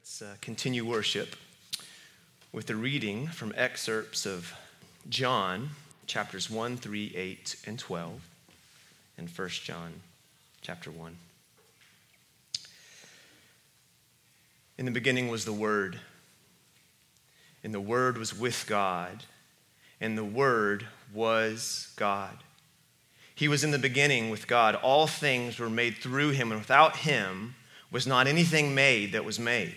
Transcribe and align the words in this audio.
Let's 0.00 0.22
uh, 0.22 0.34
continue 0.40 0.86
worship 0.86 1.36
with 2.52 2.70
a 2.70 2.74
reading 2.74 3.26
from 3.26 3.52
excerpts 3.54 4.24
of 4.24 4.54
John 5.10 5.68
chapters 6.06 6.48
1, 6.48 6.78
3, 6.78 7.12
8, 7.14 7.56
and 7.66 7.78
12, 7.78 8.26
and 9.18 9.28
1 9.28 9.48
John 9.50 9.92
chapter 10.62 10.90
1. 10.90 11.18
In 14.78 14.86
the 14.86 14.90
beginning 14.90 15.28
was 15.28 15.44
the 15.44 15.52
Word, 15.52 16.00
and 17.62 17.74
the 17.74 17.78
Word 17.78 18.16
was 18.16 18.36
with 18.36 18.64
God, 18.66 19.24
and 20.00 20.16
the 20.16 20.24
Word 20.24 20.86
was 21.12 21.92
God. 21.96 22.38
He 23.34 23.48
was 23.48 23.62
in 23.62 23.70
the 23.70 23.78
beginning 23.78 24.30
with 24.30 24.46
God. 24.46 24.76
All 24.76 25.06
things 25.06 25.58
were 25.58 25.68
made 25.68 25.98
through 25.98 26.30
him, 26.30 26.50
and 26.50 26.60
without 26.62 26.96
him 26.96 27.54
was 27.92 28.06
not 28.06 28.26
anything 28.26 28.74
made 28.74 29.12
that 29.12 29.26
was 29.26 29.38
made. 29.38 29.76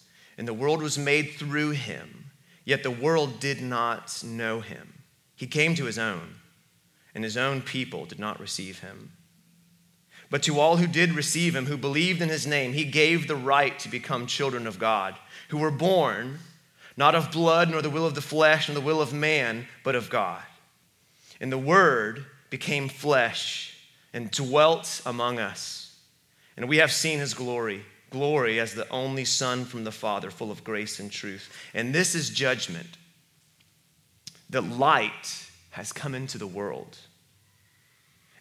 and 0.41 0.47
the 0.47 0.55
world 0.55 0.81
was 0.81 0.97
made 0.97 1.33
through 1.33 1.69
him, 1.69 2.31
yet 2.65 2.81
the 2.81 2.89
world 2.89 3.39
did 3.39 3.61
not 3.61 4.23
know 4.23 4.59
him. 4.59 5.03
He 5.35 5.45
came 5.45 5.75
to 5.75 5.85
his 5.85 5.99
own, 5.99 6.33
and 7.13 7.23
his 7.23 7.37
own 7.37 7.61
people 7.61 8.05
did 8.05 8.17
not 8.17 8.39
receive 8.39 8.79
him. 8.79 9.11
But 10.31 10.41
to 10.41 10.59
all 10.59 10.77
who 10.77 10.87
did 10.87 11.11
receive 11.11 11.55
him, 11.55 11.67
who 11.67 11.77
believed 11.77 12.23
in 12.23 12.29
his 12.29 12.47
name, 12.47 12.73
he 12.73 12.85
gave 12.85 13.27
the 13.27 13.35
right 13.35 13.77
to 13.77 13.87
become 13.87 14.25
children 14.25 14.65
of 14.65 14.79
God, 14.79 15.15
who 15.49 15.59
were 15.59 15.69
born 15.69 16.39
not 16.97 17.13
of 17.13 17.31
blood, 17.31 17.69
nor 17.69 17.83
the 17.83 17.91
will 17.91 18.07
of 18.07 18.15
the 18.15 18.19
flesh, 18.19 18.67
nor 18.67 18.73
the 18.73 18.81
will 18.81 18.99
of 18.99 19.13
man, 19.13 19.67
but 19.83 19.93
of 19.93 20.09
God. 20.09 20.41
And 21.39 21.51
the 21.51 21.57
Word 21.59 22.25
became 22.49 22.89
flesh 22.89 23.77
and 24.11 24.31
dwelt 24.31 25.03
among 25.05 25.37
us. 25.37 25.95
And 26.57 26.67
we 26.67 26.77
have 26.77 26.91
seen 26.91 27.19
his 27.19 27.35
glory 27.35 27.85
glory 28.11 28.59
as 28.59 28.75
the 28.75 28.87
only 28.89 29.25
Son 29.25 29.65
from 29.65 29.83
the 29.83 29.91
Father, 29.91 30.29
full 30.29 30.51
of 30.51 30.63
grace 30.63 30.99
and 30.99 31.11
truth. 31.11 31.51
And 31.73 31.95
this 31.95 32.13
is 32.13 32.29
judgment 32.29 32.97
that 34.49 34.61
light 34.61 35.49
has 35.71 35.91
come 35.91 36.13
into 36.13 36.37
the 36.37 36.47
world. 36.47 36.97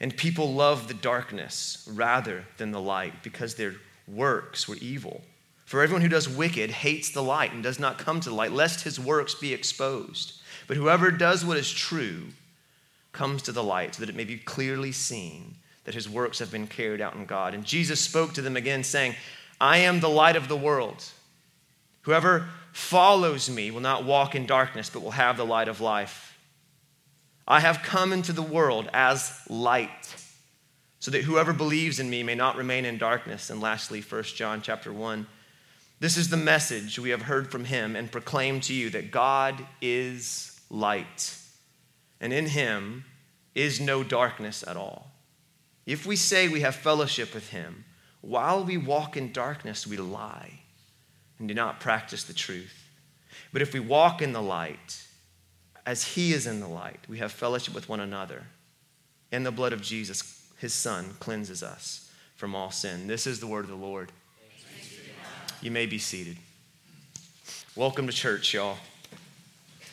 And 0.01 0.17
people 0.17 0.53
love 0.53 0.89
the 0.89 0.95
darkness 0.95 1.89
rather 1.91 2.45
than 2.57 2.73
the 2.73 2.81
light 2.81 3.23
because 3.23 3.55
their 3.55 3.75
works 4.09 4.69
were 4.69 4.77
evil. 4.81 5.23
For 5.67 5.83
everyone 5.83 6.03
who 6.03 6.09
does 6.09 6.29
wicked 6.29 6.71
hates 6.71 7.11
the 7.11 7.23
light 7.23 7.53
and 7.53 7.63
does 7.63 7.79
not 7.79 7.99
come 7.99 8.19
to 8.21 8.29
the 8.29 8.35
light, 8.35 8.51
lest 8.51 8.83
his 8.83 8.99
works 8.99 9.35
be 9.37 9.55
exposed. 9.55 10.41
But 10.67 10.77
whoever 10.77 11.11
does 11.13 11.45
what 11.45 11.59
is 11.59 11.71
true 11.71 12.25
comes 13.13 13.43
to 13.43 13.53
the 13.53 13.63
light 13.63 13.95
so 13.95 14.01
that 14.01 14.09
it 14.09 14.17
may 14.17 14.25
be 14.25 14.37
clearly 14.37 14.91
seen 14.91 15.57
that 15.85 15.95
his 15.95 16.09
works 16.09 16.39
have 16.39 16.51
been 16.51 16.67
carried 16.67 17.01
out 17.01 17.15
in 17.15 17.25
God. 17.25 17.55
And 17.55 17.65
Jesus 17.65 18.01
spoke 18.01 18.33
to 18.35 18.43
them 18.43 18.57
again, 18.57 18.83
saying, 18.83 19.15
I 19.61 19.79
am 19.79 20.01
the 20.01 20.09
light 20.09 20.37
of 20.37 20.49
the 20.49 20.57
world. 20.57 21.05
Whoever 22.03 22.49
follows 22.73 23.51
me 23.51 23.71
will 23.71 23.81
not 23.81 24.05
walk 24.05 24.35
in 24.35 24.47
darkness, 24.47 24.89
but 24.89 25.03
will 25.03 25.11
have 25.11 25.37
the 25.37 25.45
light 25.45 25.69
of 25.69 25.81
life. 25.81 26.39
I 27.47 27.61
have 27.61 27.83
come 27.83 28.13
into 28.13 28.33
the 28.33 28.43
world 28.43 28.89
as 28.93 29.39
light, 29.49 30.15
so 30.99 31.11
that 31.11 31.25
whoever 31.25 31.53
believes 31.53 31.99
in 31.99 32.09
me 32.09 32.23
may 32.23 32.35
not 32.35 32.57
remain 32.57 32.85
in 32.85 32.97
darkness. 32.97 33.51
And 33.51 33.61
lastly, 33.61 34.01
1 34.01 34.23
John 34.23 34.63
chapter 34.63 34.93
1. 34.93 35.27
This 35.99 36.17
is 36.17 36.31
the 36.31 36.37
message 36.39 36.99
we 36.99 37.11
have 37.11 37.23
heard 37.23 37.51
from 37.51 37.67
him 37.67 37.97
and 37.97 38.11
proclaim 38.11 38.61
to 38.63 38.73
you 38.73 38.89
that 38.91 39.11
God 39.11 39.67
is 39.83 40.59
light, 40.71 41.37
and 42.21 42.33
in 42.33 42.47
him 42.47 43.05
is 43.55 43.81
no 43.81 44.03
darkness 44.03 44.65
at 44.67 44.77
all. 44.77 45.11
If 45.85 46.07
we 46.07 46.17
say 46.17 46.49
we 46.49 46.61
have 46.61 46.77
fellowship 46.77 47.35
with 47.35 47.51
him, 47.51 47.85
while 48.21 48.65
we 48.65 48.77
walk 48.77 49.17
in 49.17 49.33
darkness, 49.33 49.87
we 49.87 49.97
lie 49.97 50.61
and 51.39 51.49
do 51.49 51.55
not 51.55 51.81
practice 51.81 52.25
the 52.25 52.35
truth. 52.35 52.89
But 53.53 53.63
if 53.63 53.73
we 53.73 53.81
walk 53.81 54.21
in 54.21 54.33
the 54.33 54.43
light, 54.43 55.03
as 55.87 56.05
He 56.05 56.33
is 56.33 56.47
in 56.47 56.61
the 56.61 56.69
light, 56.69 57.01
we 57.09 57.19
have 57.19 57.33
fellowship 57.33 57.75
with 57.75 57.89
one 57.89 58.01
another. 58.01 58.45
And 59.33 59.45
the 59.47 59.51
blood 59.51 59.73
of 59.73 59.81
Jesus, 59.81 60.47
His 60.59 60.75
Son, 60.75 61.15
cleanses 61.19 61.63
us 61.63 62.11
from 62.37 62.55
all 62.55 62.71
sin. 62.71 63.07
This 63.07 63.27
is 63.27 63.41
the 63.41 63.47
word 63.47 63.65
of 63.65 63.71
the 63.71 63.77
Lord. 63.77 64.13
You 65.63 65.71
may 65.71 65.87
be 65.87 65.99
seated. 65.99 66.37
Welcome 67.75 68.07
to 68.07 68.13
church, 68.13 68.55
y'all. 68.55 68.77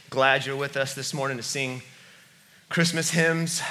Glad 0.10 0.46
you're 0.46 0.56
with 0.56 0.78
us 0.78 0.94
this 0.94 1.14
morning 1.14 1.38
to 1.38 1.44
sing 1.44 1.82
Christmas 2.70 3.12
hymns. 3.12 3.62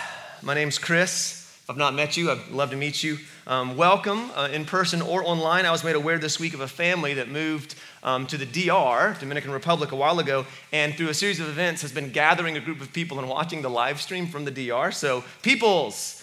My 0.43 0.55
name's 0.55 0.78
Chris. 0.78 1.46
I've 1.69 1.77
not 1.77 1.94
met 1.94 2.16
you, 2.16 2.31
I'd 2.31 2.49
love 2.53 2.71
to 2.71 2.77
meet 2.77 3.03
you. 3.03 3.19
Um, 3.44 3.77
welcome 3.77 4.31
uh, 4.37 4.49
in 4.53 4.65
person 4.65 5.03
or 5.03 5.25
online. 5.25 5.66
I 5.66 5.72
was 5.72 5.82
made 5.82 5.97
aware 5.97 6.16
this 6.16 6.38
week 6.38 6.54
of 6.54 6.60
a 6.60 6.69
family 6.69 7.15
that 7.15 7.28
moved 7.28 7.75
um, 8.04 8.25
to 8.28 8.37
the 8.37 8.47
DR, 8.47 9.16
Dominican 9.19 9.50
Republic, 9.50 9.91
a 9.91 9.97
while 9.97 10.21
ago, 10.21 10.47
and 10.71 10.94
through 10.94 11.09
a 11.09 11.15
series 11.15 11.41
of 11.41 11.49
events 11.49 11.82
has 11.82 11.91
been 11.91 12.12
gathering 12.12 12.56
a 12.56 12.60
group 12.60 12.81
of 12.81 12.93
people 12.93 13.19
and 13.19 13.28
watching 13.28 13.62
the 13.62 13.69
live 13.69 14.00
stream 14.00 14.28
from 14.28 14.44
the 14.44 14.53
DR. 14.53 14.93
So, 14.93 15.25
peoples, 15.43 16.22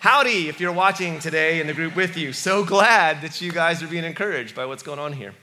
howdy 0.00 0.48
if 0.48 0.58
you're 0.58 0.72
watching 0.72 1.20
today 1.20 1.60
in 1.60 1.68
the 1.68 1.72
group 1.72 1.94
with 1.94 2.16
you. 2.16 2.32
So 2.32 2.64
glad 2.64 3.22
that 3.22 3.40
you 3.40 3.52
guys 3.52 3.84
are 3.84 3.88
being 3.88 4.02
encouraged 4.02 4.56
by 4.56 4.66
what's 4.66 4.82
going 4.82 4.98
on 4.98 5.12
here. 5.12 5.34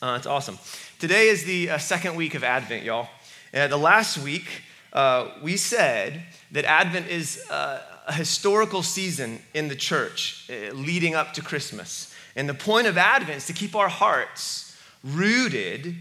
Uh, 0.00 0.14
it's 0.16 0.28
awesome. 0.28 0.58
Today 1.00 1.26
is 1.26 1.42
the 1.42 1.70
uh, 1.70 1.78
second 1.78 2.14
week 2.14 2.36
of 2.36 2.44
Advent, 2.44 2.84
y'all. 2.84 3.08
Uh, 3.52 3.66
the 3.66 3.76
last 3.76 4.16
week, 4.18 4.62
uh, 4.92 5.28
we 5.42 5.56
said 5.56 6.22
that 6.52 6.64
Advent 6.64 7.08
is 7.08 7.44
uh, 7.50 7.82
a 8.10 8.12
historical 8.12 8.82
season 8.82 9.40
in 9.54 9.68
the 9.68 9.76
church 9.76 10.50
uh, 10.50 10.72
leading 10.72 11.14
up 11.14 11.32
to 11.32 11.40
Christmas. 11.40 12.12
And 12.34 12.48
the 12.48 12.54
point 12.54 12.88
of 12.88 12.98
Advent 12.98 13.36
is 13.36 13.46
to 13.46 13.52
keep 13.52 13.76
our 13.76 13.88
hearts 13.88 14.76
rooted 15.04 15.94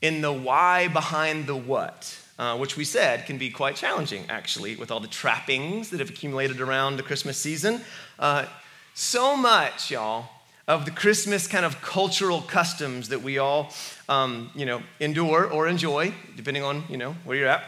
in 0.00 0.22
the 0.22 0.32
why 0.32 0.88
behind 0.88 1.46
the 1.46 1.54
what, 1.54 2.18
uh, 2.36 2.58
which 2.58 2.76
we 2.76 2.84
said 2.84 3.26
can 3.26 3.38
be 3.38 3.48
quite 3.48 3.76
challenging, 3.76 4.24
actually, 4.28 4.74
with 4.74 4.90
all 4.90 4.98
the 4.98 5.06
trappings 5.06 5.90
that 5.90 6.00
have 6.00 6.10
accumulated 6.10 6.60
around 6.60 6.96
the 6.96 7.02
Christmas 7.04 7.38
season. 7.38 7.80
Uh, 8.18 8.44
so 8.94 9.36
much, 9.36 9.88
y'all, 9.88 10.30
of 10.66 10.84
the 10.84 10.90
Christmas 10.90 11.46
kind 11.46 11.64
of 11.64 11.80
cultural 11.80 12.42
customs 12.42 13.08
that 13.10 13.22
we 13.22 13.38
all, 13.38 13.72
um, 14.08 14.50
you 14.56 14.66
know, 14.66 14.82
endure 14.98 15.48
or 15.48 15.68
enjoy, 15.68 16.12
depending 16.34 16.64
on, 16.64 16.82
you 16.88 16.96
know, 16.96 17.14
where 17.24 17.36
you're 17.36 17.46
at. 17.46 17.62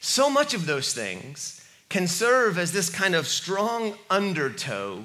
So 0.00 0.30
much 0.30 0.54
of 0.54 0.64
those 0.64 0.94
things 0.94 1.57
can 1.88 2.06
serve 2.06 2.58
as 2.58 2.72
this 2.72 2.90
kind 2.90 3.14
of 3.14 3.26
strong 3.26 3.94
undertow 4.10 5.04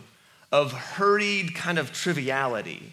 of 0.52 0.72
hurried 0.72 1.56
kind 1.56 1.80
of 1.80 1.92
triviality, 1.92 2.92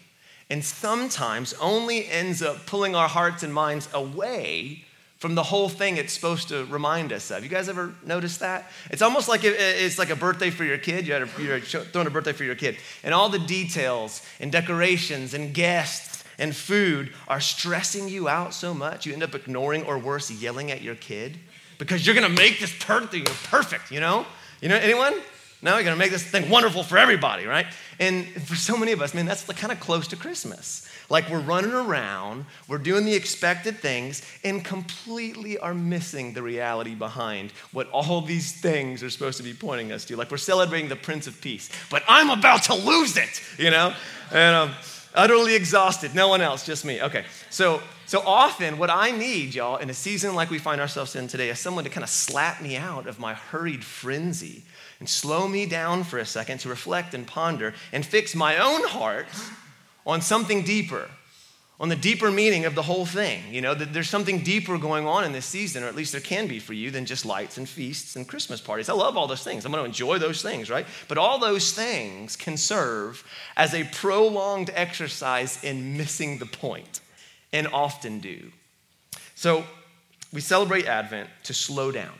and 0.49 0.63
sometimes 0.63 1.53
only 1.55 2.07
ends 2.07 2.41
up 2.41 2.65
pulling 2.65 2.95
our 2.95 3.07
hearts 3.07 3.43
and 3.43 3.53
minds 3.53 3.87
away 3.93 4.83
from 5.17 5.35
the 5.35 5.43
whole 5.43 5.69
thing 5.69 5.97
it's 5.97 6.13
supposed 6.13 6.47
to 6.49 6.65
remind 6.65 7.13
us 7.13 7.29
of. 7.29 7.43
You 7.43 7.49
guys 7.49 7.69
ever 7.69 7.93
notice 8.03 8.37
that? 8.37 8.71
It's 8.89 9.03
almost 9.03 9.29
like 9.29 9.41
it's 9.43 9.99
like 9.99 10.09
a 10.09 10.15
birthday 10.15 10.49
for 10.49 10.63
your 10.63 10.79
kid. 10.79 11.05
You're 11.05 11.27
throwing 11.27 12.07
a 12.07 12.09
birthday 12.09 12.33
for 12.33 12.43
your 12.43 12.55
kid, 12.55 12.77
and 13.03 13.13
all 13.13 13.29
the 13.29 13.39
details 13.39 14.23
and 14.39 14.51
decorations 14.51 15.33
and 15.35 15.53
guests 15.53 16.23
and 16.39 16.55
food 16.55 17.13
are 17.27 17.39
stressing 17.39 18.09
you 18.09 18.27
out 18.27 18.53
so 18.55 18.73
much 18.73 19.05
you 19.05 19.13
end 19.13 19.21
up 19.21 19.35
ignoring 19.35 19.83
or 19.83 19.99
worse, 19.99 20.31
yelling 20.31 20.71
at 20.71 20.81
your 20.81 20.95
kid 20.95 21.37
because 21.81 22.05
you're 22.05 22.13
going 22.13 22.29
to 22.29 22.37
make 22.39 22.59
this 22.59 22.71
birthday 22.85 23.21
perfect, 23.21 23.89
you 23.89 23.99
know? 23.99 24.23
You 24.61 24.69
know, 24.69 24.75
anyone? 24.75 25.15
No, 25.63 25.73
you're 25.73 25.83
going 25.83 25.95
to 25.95 25.99
make 25.99 26.11
this 26.11 26.21
thing 26.21 26.47
wonderful 26.47 26.83
for 26.83 26.95
everybody, 26.95 27.47
right? 27.47 27.65
And 27.99 28.27
for 28.43 28.55
so 28.55 28.77
many 28.77 28.91
of 28.91 29.01
us, 29.01 29.15
man, 29.15 29.25
that's 29.25 29.43
kind 29.45 29.73
of 29.73 29.79
close 29.79 30.07
to 30.09 30.15
Christmas. 30.15 30.87
Like 31.09 31.27
we're 31.27 31.39
running 31.39 31.71
around, 31.71 32.45
we're 32.67 32.77
doing 32.77 33.05
the 33.05 33.15
expected 33.15 33.79
things, 33.79 34.21
and 34.43 34.63
completely 34.63 35.57
are 35.57 35.73
missing 35.73 36.33
the 36.33 36.43
reality 36.43 36.93
behind 36.93 37.51
what 37.71 37.89
all 37.89 38.21
these 38.21 38.51
things 38.61 39.01
are 39.01 39.09
supposed 39.09 39.37
to 39.37 39.43
be 39.43 39.55
pointing 39.55 39.91
us 39.91 40.05
to. 40.05 40.15
Like 40.15 40.29
we're 40.29 40.37
celebrating 40.37 40.87
the 40.87 40.95
Prince 40.95 41.25
of 41.25 41.41
Peace, 41.41 41.71
but 41.89 42.03
I'm 42.07 42.29
about 42.29 42.61
to 42.65 42.75
lose 42.75 43.17
it, 43.17 43.41
you 43.57 43.71
know? 43.71 43.91
And 44.31 44.55
I'm 44.55 44.71
utterly 45.13 45.55
exhausted. 45.55 46.15
No 46.15 46.27
one 46.27 46.41
else, 46.41 46.65
just 46.65 46.85
me. 46.85 47.01
Okay, 47.01 47.25
so 47.49 47.81
so 48.11 48.19
often, 48.25 48.77
what 48.77 48.89
I 48.89 49.11
need, 49.11 49.55
y'all, 49.55 49.77
in 49.77 49.89
a 49.89 49.93
season 49.93 50.35
like 50.35 50.49
we 50.49 50.59
find 50.59 50.81
ourselves 50.81 51.15
in 51.15 51.29
today, 51.29 51.49
is 51.49 51.59
someone 51.59 51.85
to 51.85 51.89
kind 51.89 52.03
of 52.03 52.09
slap 52.09 52.61
me 52.61 52.75
out 52.75 53.07
of 53.07 53.19
my 53.19 53.33
hurried 53.33 53.85
frenzy 53.85 54.63
and 54.99 55.07
slow 55.07 55.47
me 55.47 55.65
down 55.65 56.03
for 56.03 56.19
a 56.19 56.25
second 56.25 56.59
to 56.59 56.69
reflect 56.69 57.13
and 57.13 57.25
ponder 57.25 57.73
and 57.93 58.05
fix 58.05 58.35
my 58.35 58.57
own 58.57 58.85
heart 58.85 59.27
on 60.05 60.19
something 60.19 60.63
deeper, 60.63 61.09
on 61.81 61.89
the 61.89 61.95
deeper 61.95 62.29
meaning 62.29 62.65
of 62.65 62.75
the 62.75 62.83
whole 62.83 63.07
thing. 63.07 63.41
You 63.51 63.59
know, 63.59 63.73
that 63.73 63.91
there's 63.91 64.09
something 64.09 64.43
deeper 64.43 64.77
going 64.77 65.07
on 65.07 65.23
in 65.23 65.31
this 65.31 65.47
season, 65.47 65.83
or 65.83 65.87
at 65.87 65.95
least 65.95 66.11
there 66.11 66.21
can 66.21 66.45
be 66.47 66.59
for 66.59 66.73
you, 66.73 66.91
than 66.91 67.07
just 67.07 67.25
lights 67.25 67.57
and 67.57 67.67
feasts 67.67 68.15
and 68.15 68.27
Christmas 68.27 68.61
parties. 68.61 68.87
I 68.87 68.93
love 68.93 69.17
all 69.17 69.25
those 69.25 69.43
things. 69.43 69.65
I'm 69.65 69.71
going 69.71 69.83
to 69.83 69.87
enjoy 69.87 70.19
those 70.19 70.43
things, 70.43 70.69
right? 70.69 70.85
But 71.07 71.17
all 71.17 71.39
those 71.39 71.73
things 71.73 72.35
can 72.35 72.55
serve 72.55 73.27
as 73.57 73.73
a 73.73 73.83
prolonged 73.85 74.69
exercise 74.75 75.61
in 75.63 75.97
missing 75.97 76.37
the 76.37 76.45
point, 76.45 77.01
and 77.51 77.67
often 77.67 78.19
do. 78.19 78.51
So 79.33 79.65
we 80.31 80.39
celebrate 80.39 80.85
Advent 80.85 81.29
to 81.45 81.53
slow 81.53 81.91
down. 81.91 82.13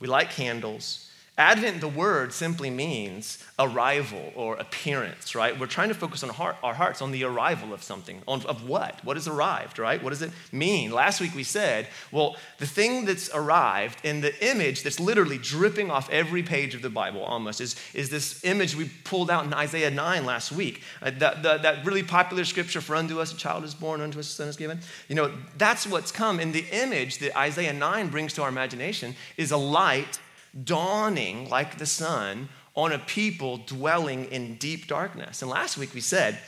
We 0.00 0.08
light 0.08 0.30
candles 0.30 1.07
Advent, 1.38 1.80
the 1.80 1.88
word 1.88 2.32
simply 2.32 2.68
means 2.68 3.38
arrival 3.60 4.32
or 4.34 4.56
appearance, 4.56 5.36
right? 5.36 5.58
We're 5.58 5.68
trying 5.68 5.88
to 5.88 5.94
focus 5.94 6.24
on 6.24 6.30
heart, 6.30 6.56
our 6.64 6.74
hearts 6.74 7.00
on 7.00 7.12
the 7.12 7.22
arrival 7.22 7.72
of 7.72 7.80
something. 7.80 8.22
On, 8.26 8.44
of 8.46 8.68
what? 8.68 9.04
What 9.04 9.16
has 9.16 9.28
arrived, 9.28 9.78
right? 9.78 10.02
What 10.02 10.10
does 10.10 10.22
it 10.22 10.32
mean? 10.50 10.90
Last 10.90 11.20
week 11.20 11.36
we 11.36 11.44
said, 11.44 11.86
well, 12.10 12.36
the 12.58 12.66
thing 12.66 13.04
that's 13.04 13.30
arrived 13.32 14.04
in 14.04 14.20
the 14.20 14.34
image 14.44 14.82
that's 14.82 14.98
literally 14.98 15.38
dripping 15.38 15.92
off 15.92 16.10
every 16.10 16.42
page 16.42 16.74
of 16.74 16.82
the 16.82 16.90
Bible 16.90 17.22
almost 17.22 17.60
is, 17.60 17.76
is 17.94 18.10
this 18.10 18.44
image 18.44 18.74
we 18.74 18.90
pulled 19.04 19.30
out 19.30 19.44
in 19.44 19.54
Isaiah 19.54 19.92
9 19.92 20.26
last 20.26 20.50
week. 20.50 20.82
Uh, 21.00 21.12
that, 21.18 21.44
the, 21.44 21.58
that 21.58 21.86
really 21.86 22.02
popular 22.02 22.44
scripture, 22.44 22.80
for 22.80 22.96
unto 22.96 23.20
us 23.20 23.32
a 23.32 23.36
child 23.36 23.62
is 23.62 23.76
born, 23.76 24.00
unto 24.00 24.18
us 24.18 24.26
a 24.26 24.32
son 24.32 24.48
is 24.48 24.56
given. 24.56 24.80
You 25.06 25.14
know, 25.14 25.32
that's 25.56 25.86
what's 25.86 26.10
come. 26.10 26.40
And 26.40 26.52
the 26.52 26.64
image 26.72 27.18
that 27.18 27.38
Isaiah 27.38 27.72
9 27.72 28.08
brings 28.08 28.32
to 28.32 28.42
our 28.42 28.48
imagination 28.48 29.14
is 29.36 29.52
a 29.52 29.56
light 29.56 30.18
dawning 30.64 31.48
like 31.48 31.78
the 31.78 31.86
sun 31.86 32.48
on 32.74 32.92
a 32.92 32.98
people 32.98 33.58
dwelling 33.58 34.26
in 34.26 34.56
deep 34.56 34.86
darkness. 34.86 35.42
And 35.42 35.50
last 35.50 35.76
week 35.76 35.94
we 35.94 36.00
said, 36.00 36.38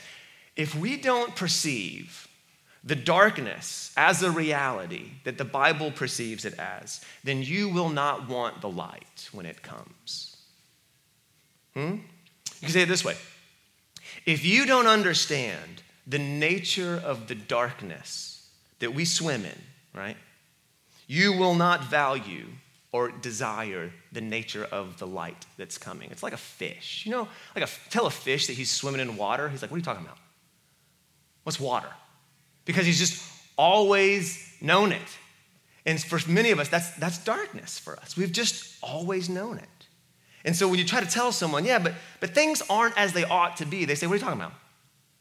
if 0.56 0.74
we 0.74 0.96
don't 0.96 1.34
perceive 1.34 2.28
the 2.82 2.96
darkness 2.96 3.92
as 3.96 4.22
a 4.22 4.30
reality 4.30 5.10
that 5.24 5.38
the 5.38 5.44
Bible 5.44 5.90
perceives 5.90 6.44
it 6.44 6.58
as, 6.58 7.04
then 7.24 7.42
you 7.42 7.68
will 7.68 7.90
not 7.90 8.28
want 8.28 8.60
the 8.60 8.68
light 8.68 9.28
when 9.32 9.44
it 9.44 9.62
comes. 9.62 10.36
Hmm? 11.74 11.96
You 12.60 12.66
can 12.66 12.70
say 12.70 12.82
it 12.82 12.88
this 12.88 13.04
way 13.04 13.16
if 14.26 14.44
you 14.44 14.66
don't 14.66 14.86
understand 14.86 15.82
the 16.06 16.18
nature 16.18 17.00
of 17.04 17.28
the 17.28 17.34
darkness 17.34 18.48
that 18.80 18.94
we 18.94 19.04
swim 19.04 19.44
in, 19.44 19.58
right, 19.94 20.16
you 21.06 21.32
will 21.32 21.54
not 21.54 21.84
value 21.84 22.46
or 22.92 23.10
desire 23.10 23.92
the 24.12 24.20
nature 24.20 24.64
of 24.64 24.98
the 24.98 25.06
light 25.06 25.46
that's 25.56 25.78
coming. 25.78 26.10
It's 26.10 26.22
like 26.22 26.32
a 26.32 26.38
fish. 26.38 27.04
You 27.06 27.12
know, 27.12 27.28
like 27.54 27.64
a, 27.64 27.70
tell 27.90 28.06
a 28.06 28.10
fish 28.10 28.48
that 28.48 28.54
he's 28.54 28.70
swimming 28.70 29.00
in 29.00 29.16
water. 29.16 29.48
He's 29.48 29.62
like, 29.62 29.70
what 29.70 29.76
are 29.76 29.78
you 29.78 29.84
talking 29.84 30.04
about? 30.04 30.18
What's 31.44 31.60
water? 31.60 31.88
Because 32.64 32.86
he's 32.86 32.98
just 32.98 33.22
always 33.56 34.56
known 34.60 34.92
it. 34.92 35.18
And 35.86 36.02
for 36.02 36.20
many 36.28 36.50
of 36.50 36.58
us, 36.58 36.68
that's, 36.68 36.90
that's 36.96 37.18
darkness 37.24 37.78
for 37.78 37.98
us. 38.00 38.16
We've 38.16 38.32
just 38.32 38.76
always 38.82 39.28
known 39.28 39.58
it. 39.58 39.68
And 40.44 40.56
so 40.56 40.68
when 40.68 40.78
you 40.78 40.84
try 40.84 41.00
to 41.00 41.10
tell 41.10 41.32
someone, 41.32 41.64
yeah, 41.64 41.78
but, 41.78 41.94
but 42.18 42.30
things 42.30 42.62
aren't 42.68 42.96
as 42.98 43.12
they 43.12 43.24
ought 43.24 43.58
to 43.58 43.66
be, 43.66 43.84
they 43.84 43.94
say, 43.94 44.06
what 44.06 44.14
are 44.14 44.16
you 44.16 44.22
talking 44.22 44.40
about? 44.40 44.54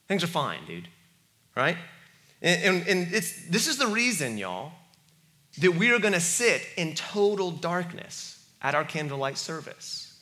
Things 0.07 0.23
are 0.23 0.27
fine, 0.27 0.65
dude. 0.65 0.87
Right? 1.55 1.77
And, 2.41 2.63
and, 2.63 2.87
and 2.87 3.13
it's, 3.13 3.47
this 3.47 3.67
is 3.67 3.77
the 3.77 3.87
reason, 3.87 4.37
y'all, 4.37 4.71
that 5.59 5.75
we 5.75 5.91
are 5.91 5.99
going 5.99 6.13
to 6.13 6.19
sit 6.19 6.61
in 6.77 6.95
total 6.95 7.51
darkness 7.51 8.45
at 8.61 8.75
our 8.75 8.83
candlelight 8.83 9.37
service. 9.37 10.19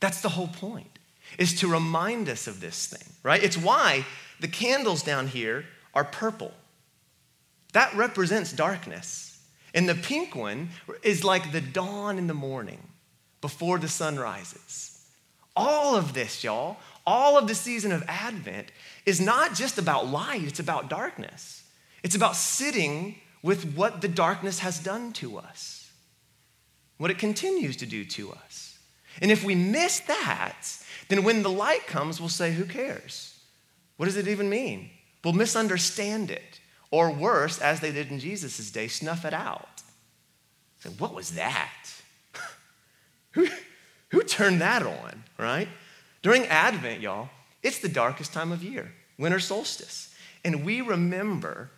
That's 0.00 0.20
the 0.20 0.28
whole 0.28 0.48
point, 0.48 0.98
is 1.38 1.60
to 1.60 1.68
remind 1.68 2.28
us 2.28 2.46
of 2.46 2.60
this 2.60 2.86
thing, 2.86 3.12
right? 3.22 3.42
It's 3.42 3.56
why 3.56 4.04
the 4.40 4.48
candles 4.48 5.02
down 5.02 5.26
here 5.26 5.64
are 5.94 6.04
purple. 6.04 6.52
That 7.72 7.94
represents 7.94 8.52
darkness. 8.52 9.40
And 9.74 9.88
the 9.88 9.94
pink 9.94 10.34
one 10.34 10.70
is 11.02 11.24
like 11.24 11.52
the 11.52 11.60
dawn 11.60 12.18
in 12.18 12.26
the 12.26 12.34
morning 12.34 12.80
before 13.40 13.78
the 13.78 13.88
sun 13.88 14.18
rises. 14.18 15.06
All 15.54 15.94
of 15.94 16.14
this, 16.14 16.44
y'all, 16.44 16.78
all 17.06 17.38
of 17.38 17.48
the 17.48 17.54
season 17.54 17.92
of 17.92 18.02
Advent 18.08 18.72
is 19.04 19.20
not 19.20 19.54
just 19.54 19.78
about 19.78 20.06
light, 20.06 20.42
it's 20.42 20.60
about 20.60 20.90
darkness. 20.90 21.64
It's 22.02 22.14
about 22.14 22.36
sitting 22.36 23.16
with 23.42 23.74
what 23.76 24.00
the 24.00 24.08
darkness 24.08 24.60
has 24.60 24.78
done 24.78 25.12
to 25.14 25.38
us, 25.38 25.90
what 26.98 27.10
it 27.10 27.18
continues 27.18 27.76
to 27.76 27.86
do 27.86 28.04
to 28.04 28.32
us. 28.32 28.78
And 29.20 29.30
if 29.30 29.44
we 29.44 29.54
miss 29.54 30.00
that, 30.00 30.66
then 31.08 31.24
when 31.24 31.42
the 31.42 31.50
light 31.50 31.86
comes, 31.86 32.20
we'll 32.20 32.28
say, 32.28 32.52
Who 32.52 32.64
cares? 32.64 33.38
What 33.96 34.06
does 34.06 34.16
it 34.16 34.28
even 34.28 34.50
mean? 34.50 34.90
We'll 35.24 35.32
misunderstand 35.32 36.30
it. 36.30 36.60
Or 36.90 37.10
worse, 37.10 37.58
as 37.58 37.80
they 37.80 37.92
did 37.92 38.10
in 38.10 38.20
Jesus' 38.20 38.70
day, 38.70 38.88
snuff 38.88 39.24
it 39.24 39.34
out. 39.34 39.82
Say, 40.80 40.90
What 40.98 41.14
was 41.14 41.32
that? 41.32 41.74
who, 43.32 43.48
who 44.10 44.22
turned 44.22 44.60
that 44.60 44.82
on, 44.82 45.24
right? 45.38 45.68
During 46.22 46.46
Advent, 46.46 47.00
y'all, 47.00 47.28
it's 47.62 47.78
the 47.78 47.88
darkest 47.88 48.32
time 48.32 48.52
of 48.52 48.62
year, 48.62 48.92
winter 49.18 49.40
solstice. 49.40 50.14
And 50.44 50.64
we 50.64 50.80
remember 50.80 51.70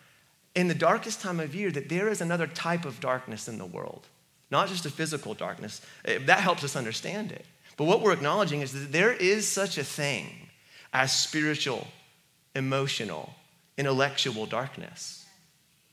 in 0.58 0.66
the 0.66 0.75
darkest 0.75 1.20
time 1.20 1.38
of 1.38 1.55
year 1.55 1.70
that 1.70 1.88
there 1.88 2.08
is 2.08 2.20
another 2.20 2.49
type 2.49 2.84
of 2.84 2.99
darkness 2.99 3.46
in 3.46 3.58
the 3.58 3.64
world, 3.64 4.08
not 4.50 4.66
just 4.66 4.84
a 4.87 4.90
physical 4.90 5.32
darkness. 5.32 5.81
Eh, 6.05 6.19
that 6.26 6.40
helps 6.40 6.64
us 6.64 6.75
understand 6.75 7.31
it. 7.31 7.46
But 7.76 7.84
what 7.84 8.00
we're 8.02 8.12
acknowledging 8.12 8.60
is 8.60 8.72
that 8.72 8.90
there 8.90 9.12
is 9.12 9.46
such 9.46 9.78
a 9.78 9.84
thing 9.84 10.49
as 10.93 11.12
spiritual, 11.12 11.87
emotional, 12.56 13.34
intellectual 13.76 14.46
darkness. 14.46 15.26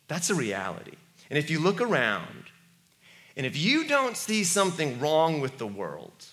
That's 0.08 0.32
a 0.32 0.36
reality. 0.36 0.98
And 1.30 1.38
if 1.38 1.52
you 1.52 1.60
look 1.60 1.80
around, 1.80 2.46
and 3.38 3.46
if 3.46 3.56
you 3.56 3.88
don't 3.88 4.18
see 4.18 4.44
something 4.44 5.00
wrong 5.00 5.42
with 5.42 5.60
the 5.60 5.68
world, 5.68 6.26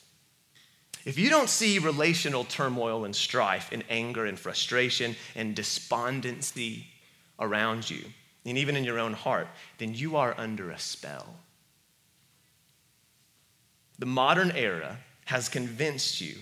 if 1.05 1.19
you 1.19 1.29
don't 1.29 1.51
see 1.51 1.79
relational 1.79 2.45
turmoil 2.45 3.05
and 3.05 3.15
strife 3.15 3.69
and 3.73 3.85
anger 3.91 4.25
and 4.25 4.39
frustration 4.39 5.17
and 5.35 5.55
despondency 5.55 6.87
around 7.39 7.91
you, 7.91 8.05
and 8.45 8.59
even 8.59 8.77
in 8.77 8.85
your 8.85 8.99
own 8.99 9.13
heart, 9.13 9.49
then 9.79 9.95
you 9.95 10.17
are 10.17 10.35
under 10.37 10.71
a 10.71 10.79
spell. 10.79 11.35
The 13.99 14.07
modern 14.07 14.51
era 14.51 14.99
has 15.27 15.49
convinced 15.49 16.21
you 16.21 16.35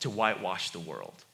to 0.00 0.10
whitewash 0.10 0.70
the 0.70 0.78
world, 0.78 1.24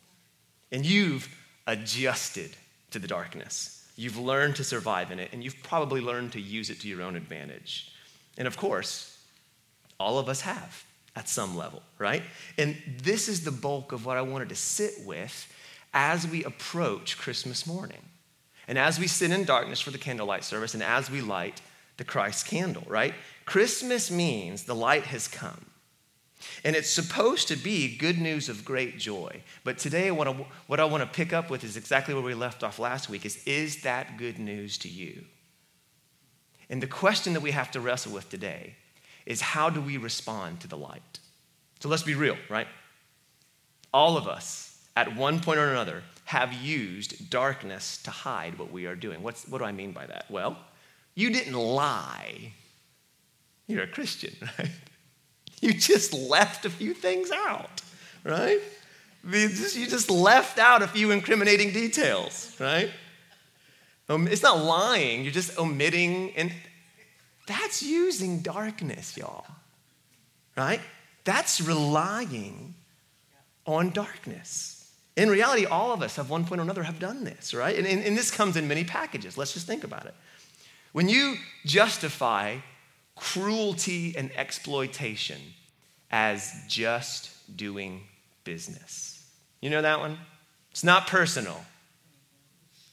and 0.72 0.86
you've 0.86 1.28
adjusted 1.66 2.56
to 2.90 2.98
the 2.98 3.08
darkness. 3.08 3.86
You've 3.96 4.18
learned 4.18 4.56
to 4.56 4.64
survive 4.64 5.10
in 5.10 5.18
it, 5.18 5.30
and 5.32 5.44
you've 5.44 5.62
probably 5.62 6.00
learned 6.00 6.32
to 6.32 6.40
use 6.40 6.70
it 6.70 6.80
to 6.80 6.88
your 6.88 7.02
own 7.02 7.16
advantage. 7.16 7.92
And 8.38 8.48
of 8.48 8.56
course, 8.56 9.18
all 10.00 10.18
of 10.18 10.28
us 10.28 10.40
have 10.40 10.84
at 11.14 11.28
some 11.28 11.56
level, 11.56 11.82
right? 11.98 12.22
And 12.58 12.76
this 13.02 13.28
is 13.28 13.44
the 13.44 13.52
bulk 13.52 13.92
of 13.92 14.04
what 14.04 14.16
I 14.16 14.22
wanted 14.22 14.48
to 14.48 14.56
sit 14.56 14.94
with 15.04 15.52
as 15.92 16.26
we 16.26 16.42
approach 16.42 17.18
Christmas 17.18 17.66
morning. 17.66 18.02
And 18.66 18.78
as 18.78 18.98
we 18.98 19.06
sit 19.06 19.30
in 19.30 19.44
darkness 19.44 19.80
for 19.80 19.90
the 19.90 19.98
candlelight 19.98 20.44
service 20.44 20.74
and 20.74 20.82
as 20.82 21.10
we 21.10 21.20
light 21.20 21.60
the 21.96 22.04
Christ 22.04 22.46
candle, 22.46 22.84
right? 22.86 23.14
Christmas 23.44 24.10
means 24.10 24.64
the 24.64 24.74
light 24.74 25.04
has 25.04 25.28
come. 25.28 25.66
And 26.64 26.76
it's 26.76 26.90
supposed 26.90 27.48
to 27.48 27.56
be 27.56 27.96
good 27.96 28.18
news 28.18 28.48
of 28.48 28.64
great 28.64 28.98
joy. 28.98 29.42
But 29.62 29.78
today, 29.78 30.10
what 30.10 30.28
I, 30.28 30.46
what 30.66 30.80
I 30.80 30.84
want 30.84 31.02
to 31.02 31.08
pick 31.08 31.32
up 31.32 31.50
with 31.50 31.64
is 31.64 31.76
exactly 31.76 32.14
where 32.14 32.22
we 32.22 32.34
left 32.34 32.62
off 32.62 32.78
last 32.78 33.08
week 33.08 33.24
is, 33.24 33.42
is 33.44 33.82
that 33.82 34.18
good 34.18 34.38
news 34.38 34.76
to 34.78 34.88
you? 34.88 35.24
And 36.68 36.82
the 36.82 36.86
question 36.86 37.32
that 37.34 37.40
we 37.40 37.50
have 37.52 37.70
to 37.72 37.80
wrestle 37.80 38.12
with 38.12 38.28
today 38.28 38.74
is 39.26 39.40
how 39.40 39.70
do 39.70 39.80
we 39.80 39.96
respond 39.96 40.60
to 40.60 40.68
the 40.68 40.76
light? 40.76 41.18
So 41.80 41.88
let's 41.88 42.02
be 42.02 42.14
real, 42.14 42.36
right? 42.48 42.68
All 43.92 44.16
of 44.16 44.26
us, 44.26 44.82
at 44.96 45.16
one 45.16 45.40
point 45.40 45.58
or 45.58 45.70
another, 45.70 46.02
have 46.34 46.52
used 46.52 47.30
darkness 47.30 48.02
to 48.02 48.10
hide 48.10 48.58
what 48.58 48.72
we 48.72 48.86
are 48.86 48.96
doing. 48.96 49.22
What's, 49.22 49.46
what 49.46 49.58
do 49.58 49.64
I 49.64 49.70
mean 49.70 49.92
by 49.92 50.04
that? 50.06 50.28
Well, 50.28 50.56
you 51.14 51.30
didn't 51.30 51.54
lie. 51.54 52.52
You're 53.68 53.84
a 53.84 53.86
Christian, 53.86 54.34
right? 54.58 54.72
You 55.60 55.72
just 55.72 56.12
left 56.12 56.64
a 56.64 56.70
few 56.70 56.92
things 56.92 57.30
out, 57.30 57.82
right? 58.24 58.58
You 59.30 59.48
just 59.48 60.10
left 60.10 60.58
out 60.58 60.82
a 60.82 60.88
few 60.88 61.12
incriminating 61.12 61.72
details, 61.72 62.56
right? 62.58 62.90
Um, 64.08 64.26
it's 64.26 64.42
not 64.42 64.58
lying, 64.58 65.22
you're 65.22 65.32
just 65.32 65.56
omitting, 65.56 66.32
and 66.32 66.52
that's 67.46 67.80
using 67.80 68.40
darkness, 68.40 69.16
y'all, 69.16 69.46
right? 70.56 70.80
That's 71.22 71.60
relying 71.60 72.74
on 73.66 73.90
darkness. 73.90 74.83
In 75.16 75.30
reality, 75.30 75.64
all 75.64 75.92
of 75.92 76.02
us, 76.02 76.18
at 76.18 76.28
one 76.28 76.44
point 76.44 76.60
or 76.60 76.64
another, 76.64 76.82
have 76.82 76.98
done 76.98 77.22
this, 77.24 77.54
right? 77.54 77.76
And, 77.76 77.86
and, 77.86 78.02
and 78.02 78.18
this 78.18 78.30
comes 78.30 78.56
in 78.56 78.66
many 78.66 78.84
packages. 78.84 79.38
Let's 79.38 79.52
just 79.52 79.66
think 79.66 79.84
about 79.84 80.06
it. 80.06 80.14
When 80.92 81.08
you 81.08 81.36
justify 81.64 82.58
cruelty 83.14 84.16
and 84.16 84.30
exploitation 84.36 85.40
as 86.10 86.52
just 86.68 87.30
doing 87.56 88.02
business, 88.42 89.24
you 89.60 89.70
know 89.70 89.82
that 89.82 90.00
one? 90.00 90.18
It's 90.72 90.84
not 90.84 91.06
personal, 91.06 91.64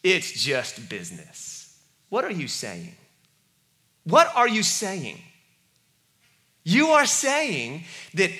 It's 0.03 0.31
just 0.31 0.89
business. 0.89 1.79
What 2.09 2.23
are 2.23 2.31
you 2.31 2.47
saying? 2.47 2.95
What 4.03 4.31
are 4.35 4.47
you 4.47 4.63
saying? 4.63 5.19
You 6.63 6.89
are 6.89 7.05
saying 7.05 7.85
that 8.13 8.31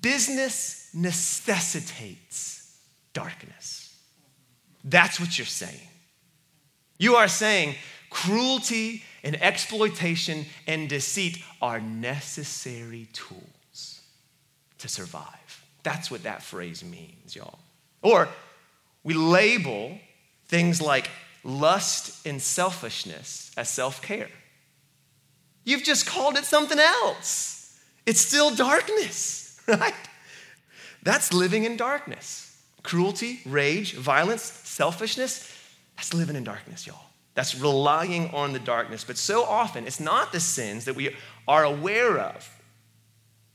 business 0.00 0.85
necessitates 0.96 2.74
darkness. 3.12 3.94
That's 4.82 5.20
what 5.20 5.36
you're 5.36 5.46
saying. 5.46 5.88
You 6.98 7.16
are 7.16 7.28
saying 7.28 7.74
cruelty 8.08 9.02
and 9.22 9.40
exploitation 9.42 10.46
and 10.66 10.88
deceit 10.88 11.38
are 11.60 11.80
necessary 11.80 13.08
tools 13.12 14.00
to 14.78 14.88
survive. 14.88 15.62
That's 15.82 16.10
what 16.10 16.22
that 16.22 16.42
phrase 16.42 16.82
means, 16.82 17.36
y'all. 17.36 17.58
Or 18.02 18.28
we 19.04 19.14
label 19.14 19.98
things 20.46 20.80
like 20.80 21.10
lust 21.44 22.26
and 22.26 22.40
selfishness 22.40 23.52
as 23.56 23.68
self 23.68 24.00
care. 24.00 24.30
You've 25.64 25.82
just 25.82 26.06
called 26.06 26.36
it 26.36 26.44
something 26.44 26.78
else. 26.78 27.78
It's 28.06 28.20
still 28.20 28.54
darkness, 28.54 29.60
right? 29.68 29.94
That's 31.06 31.32
living 31.32 31.62
in 31.62 31.76
darkness. 31.76 32.60
Cruelty, 32.82 33.38
rage, 33.46 33.94
violence, 33.94 34.42
selfishness, 34.42 35.52
that's 35.94 36.12
living 36.12 36.34
in 36.34 36.42
darkness, 36.42 36.84
y'all. 36.84 36.98
That's 37.34 37.54
relying 37.54 38.30
on 38.30 38.52
the 38.52 38.58
darkness. 38.58 39.04
But 39.04 39.16
so 39.16 39.44
often, 39.44 39.86
it's 39.86 40.00
not 40.00 40.32
the 40.32 40.40
sins 40.40 40.84
that 40.84 40.96
we 40.96 41.14
are 41.46 41.62
aware 41.62 42.18
of 42.18 42.50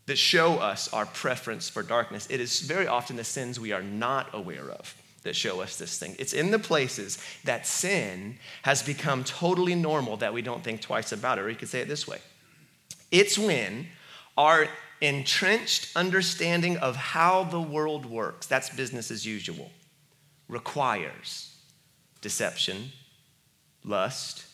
that 0.06 0.18
show 0.18 0.60
us 0.60 0.94
our 0.94 1.06
preference 1.06 1.68
for 1.68 1.84
darkness. 1.84 2.26
It 2.30 2.40
is 2.40 2.62
very 2.62 2.88
often 2.88 3.18
the 3.18 3.26
sins 3.26 3.60
we 3.60 3.74
are 3.74 3.84
not 3.84 4.30
aware 4.32 4.72
of 4.72 4.96
that 5.24 5.36
show 5.36 5.60
us 5.60 5.76
this 5.76 6.00
thing. 6.00 6.16
It's 6.20 6.32
in 6.32 6.52
the 6.52 6.60
places 6.60 7.18
that 7.44 7.68
sin 7.68 8.38
has 8.62 8.82
become 8.82 9.26
totally 9.26 9.76
normal 9.76 10.16
that 10.18 10.34
we 10.34 10.42
don't 10.42 10.64
think 10.64 10.80
twice 10.80 11.12
about 11.12 11.38
it. 11.38 11.42
Or 11.42 11.50
you 11.50 11.58
could 11.58 11.68
say 11.68 11.82
it 11.82 11.90
this 11.90 12.08
way 12.08 12.20
it's 13.12 13.38
when 13.38 13.88
our 14.38 14.70
entrenched 15.02 15.96
understanding 15.96 16.78
of 16.78 16.96
how 16.96 17.44
the 17.44 17.60
world 17.60 18.06
works, 18.06 18.46
that's 18.46 18.70
business 18.70 19.12
as 19.12 19.26
usual, 19.26 19.72
requires 20.48 21.56
deception, 22.22 22.92
lust, 23.84 24.46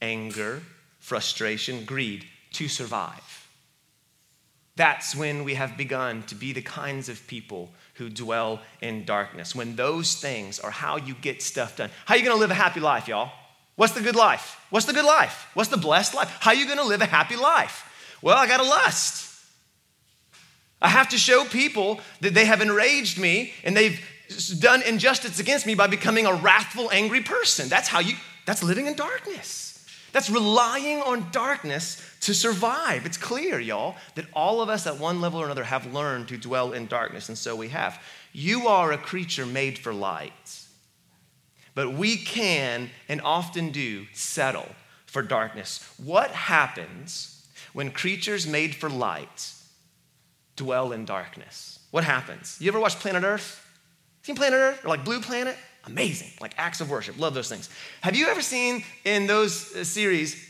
anger, 0.00 0.62
frustration, 1.00 1.84
greed 1.84 2.24
to 2.52 2.68
survive. 2.68 3.48
That's 4.76 5.16
when 5.16 5.44
we 5.44 5.54
have 5.54 5.76
begun 5.76 6.22
to 6.24 6.34
be 6.34 6.52
the 6.52 6.62
kinds 6.62 7.08
of 7.08 7.26
people 7.26 7.70
who 7.94 8.10
dwell 8.10 8.60
in 8.82 9.04
darkness. 9.06 9.54
When 9.54 9.74
those 9.74 10.14
things 10.14 10.60
are 10.60 10.70
how 10.70 10.98
you 10.98 11.14
get 11.14 11.42
stuff 11.42 11.76
done. 11.76 11.90
How 12.04 12.14
are 12.14 12.18
you 12.18 12.24
to 12.28 12.34
live 12.34 12.50
a 12.50 12.54
happy 12.54 12.80
life, 12.80 13.08
y'all? 13.08 13.32
What's 13.76 13.94
the 13.94 14.02
good 14.02 14.16
life? 14.16 14.60
What's 14.70 14.86
the 14.86 14.92
good 14.92 15.04
life? 15.04 15.48
What's 15.54 15.70
the 15.70 15.78
blessed 15.78 16.14
life? 16.14 16.28
How 16.40 16.50
are 16.50 16.54
you 16.54 16.66
to 16.74 16.84
live 16.84 17.00
a 17.00 17.06
happy 17.06 17.36
life? 17.36 18.18
Well, 18.20 18.36
I 18.36 18.46
got 18.46 18.58
to 18.58 18.68
lust. 18.68 19.25
I 20.80 20.88
have 20.88 21.08
to 21.10 21.18
show 21.18 21.44
people 21.44 22.00
that 22.20 22.34
they 22.34 22.44
have 22.44 22.60
enraged 22.60 23.18
me 23.18 23.52
and 23.64 23.76
they've 23.76 24.00
done 24.58 24.82
injustice 24.82 25.38
against 25.38 25.66
me 25.66 25.74
by 25.74 25.86
becoming 25.86 26.26
a 26.26 26.34
wrathful, 26.34 26.90
angry 26.90 27.22
person. 27.22 27.68
That's 27.68 27.88
how 27.88 28.00
you, 28.00 28.14
that's 28.44 28.62
living 28.62 28.86
in 28.86 28.94
darkness. 28.94 29.72
That's 30.12 30.30
relying 30.30 31.02
on 31.02 31.30
darkness 31.30 32.02
to 32.22 32.34
survive. 32.34 33.04
It's 33.06 33.18
clear, 33.18 33.60
y'all, 33.60 33.96
that 34.14 34.26
all 34.32 34.62
of 34.62 34.68
us 34.68 34.86
at 34.86 34.98
one 34.98 35.20
level 35.20 35.40
or 35.40 35.44
another 35.44 35.64
have 35.64 35.92
learned 35.92 36.28
to 36.28 36.38
dwell 36.38 36.72
in 36.72 36.86
darkness, 36.86 37.28
and 37.28 37.36
so 37.36 37.54
we 37.54 37.68
have. 37.68 38.02
You 38.32 38.66
are 38.68 38.92
a 38.92 38.98
creature 38.98 39.46
made 39.46 39.78
for 39.78 39.92
light. 39.92 40.62
But 41.74 41.92
we 41.92 42.16
can 42.16 42.90
and 43.08 43.20
often 43.20 43.70
do 43.70 44.06
settle 44.14 44.68
for 45.04 45.22
darkness. 45.22 45.86
What 46.02 46.30
happens 46.30 47.46
when 47.74 47.90
creatures 47.90 48.46
made 48.46 48.74
for 48.74 48.88
light 48.88 49.52
dwell 50.56 50.92
in 50.92 51.04
darkness? 51.04 51.78
What 51.90 52.04
happens? 52.04 52.56
You 52.60 52.68
ever 52.68 52.80
watch 52.80 52.96
Planet 52.96 53.24
Earth? 53.24 53.62
Seen 54.22 54.36
Planet 54.36 54.58
Earth? 54.58 54.84
Or 54.84 54.88
like 54.88 55.04
Blue 55.04 55.20
Planet? 55.20 55.56
Amazing, 55.86 56.30
like 56.40 56.52
acts 56.58 56.80
of 56.80 56.90
worship. 56.90 57.18
Love 57.18 57.34
those 57.34 57.48
things. 57.48 57.70
Have 58.00 58.16
you 58.16 58.26
ever 58.26 58.42
seen 58.42 58.82
in 59.04 59.26
those 59.26 59.74
uh, 59.74 59.84
series 59.84 60.44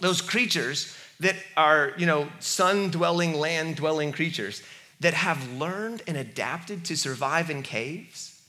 those 0.00 0.22
creatures 0.22 0.96
that 1.20 1.36
are, 1.56 1.92
you 1.98 2.06
know, 2.06 2.26
sun 2.38 2.90
dwelling, 2.90 3.34
land 3.34 3.76
dwelling 3.76 4.10
creatures 4.10 4.62
that 5.00 5.12
have 5.12 5.52
learned 5.52 6.02
and 6.06 6.16
adapted 6.16 6.84
to 6.86 6.96
survive 6.96 7.50
in 7.50 7.62
caves? 7.62 8.40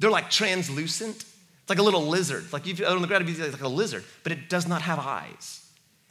They're 0.00 0.10
like 0.10 0.30
translucent. 0.30 1.16
It's 1.16 1.68
like 1.68 1.78
a 1.78 1.82
little 1.82 2.06
lizard. 2.06 2.52
Like 2.52 2.66
you've 2.66 2.82
on 2.82 3.00
the 3.00 3.06
ground, 3.06 3.28
it's 3.28 3.38
like 3.38 3.62
a 3.62 3.68
lizard, 3.68 4.04
but 4.24 4.32
it 4.32 4.48
does 4.48 4.66
not 4.66 4.82
have 4.82 4.98
eyes. 4.98 5.67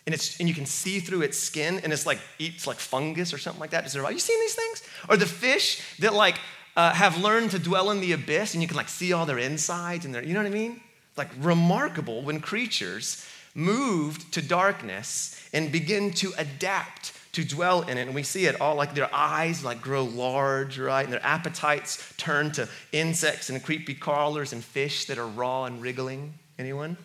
And, 0.08 0.14
it's, 0.16 0.40
and 0.40 0.48
you 0.48 0.56
can 0.56 0.66
see 0.66 1.02
through 1.02 1.22
its 1.24 1.38
skin, 1.38 1.82
and 1.84 1.92
it's 1.92 2.06
like 2.06 2.20
eats 2.40 2.66
like 2.66 2.78
fungus 2.78 3.34
or 3.34 3.38
something 3.38 3.60
like 3.60 3.72
that 3.72 3.84
to 3.84 3.90
survive. 3.90 4.14
You 4.14 4.20
seen 4.20 4.40
these 4.40 4.56
things? 4.56 4.84
Or 5.10 5.18
the 5.18 5.26
fish 5.26 5.84
that 6.00 6.14
like 6.14 6.40
uh, 6.78 6.94
have 6.94 7.22
learned 7.22 7.52
to 7.52 7.60
dwell 7.60 7.92
in 7.92 8.00
the 8.00 8.14
abyss 8.14 8.54
and 8.54 8.62
you 8.62 8.70
can 8.70 8.78
like 8.78 8.88
see 8.88 9.12
all 9.12 9.26
their 9.26 9.38
insides 9.38 10.06
and 10.06 10.16
their, 10.16 10.24
you 10.24 10.34
know 10.34 10.40
what 10.40 10.48
I 10.48 10.52
mean? 10.52 10.80
Like 11.18 11.30
remarkable 11.40 12.22
when 12.22 12.40
creatures 12.40 13.28
moved 13.54 14.32
to 14.34 14.42
darkness 14.42 15.50
and 15.52 15.72
begin 15.74 16.12
to 16.12 16.32
adapt 16.38 17.12
to 17.34 17.44
dwell 17.44 17.82
in 17.82 17.98
it. 17.98 18.04
And 18.04 18.16
we 18.16 18.24
see 18.24 18.46
it 18.46 18.62
all 18.62 18.76
like 18.76 18.96
their 18.96 19.14
eyes 19.14 19.64
like 19.64 19.82
grow 19.82 20.06
large, 20.06 20.80
right? 20.80 21.04
And 21.04 21.12
their 21.12 21.26
appetites 21.26 22.14
turn 22.16 22.52
to 22.54 22.70
insects 22.94 23.50
and 23.50 23.62
creepy 23.62 23.94
crawlers 23.94 24.54
and 24.54 24.64
fish 24.64 25.06
that 25.06 25.18
are 25.18 25.28
raw 25.28 25.66
and 25.66 25.82
wriggling. 25.82 26.34
Anyone? 26.58 26.96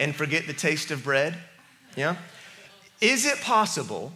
And 0.00 0.14
forget 0.14 0.46
the 0.46 0.52
taste 0.52 0.90
of 0.90 1.04
bread? 1.04 1.36
Yeah? 1.96 2.16
Is 3.00 3.26
it 3.26 3.40
possible 3.40 4.12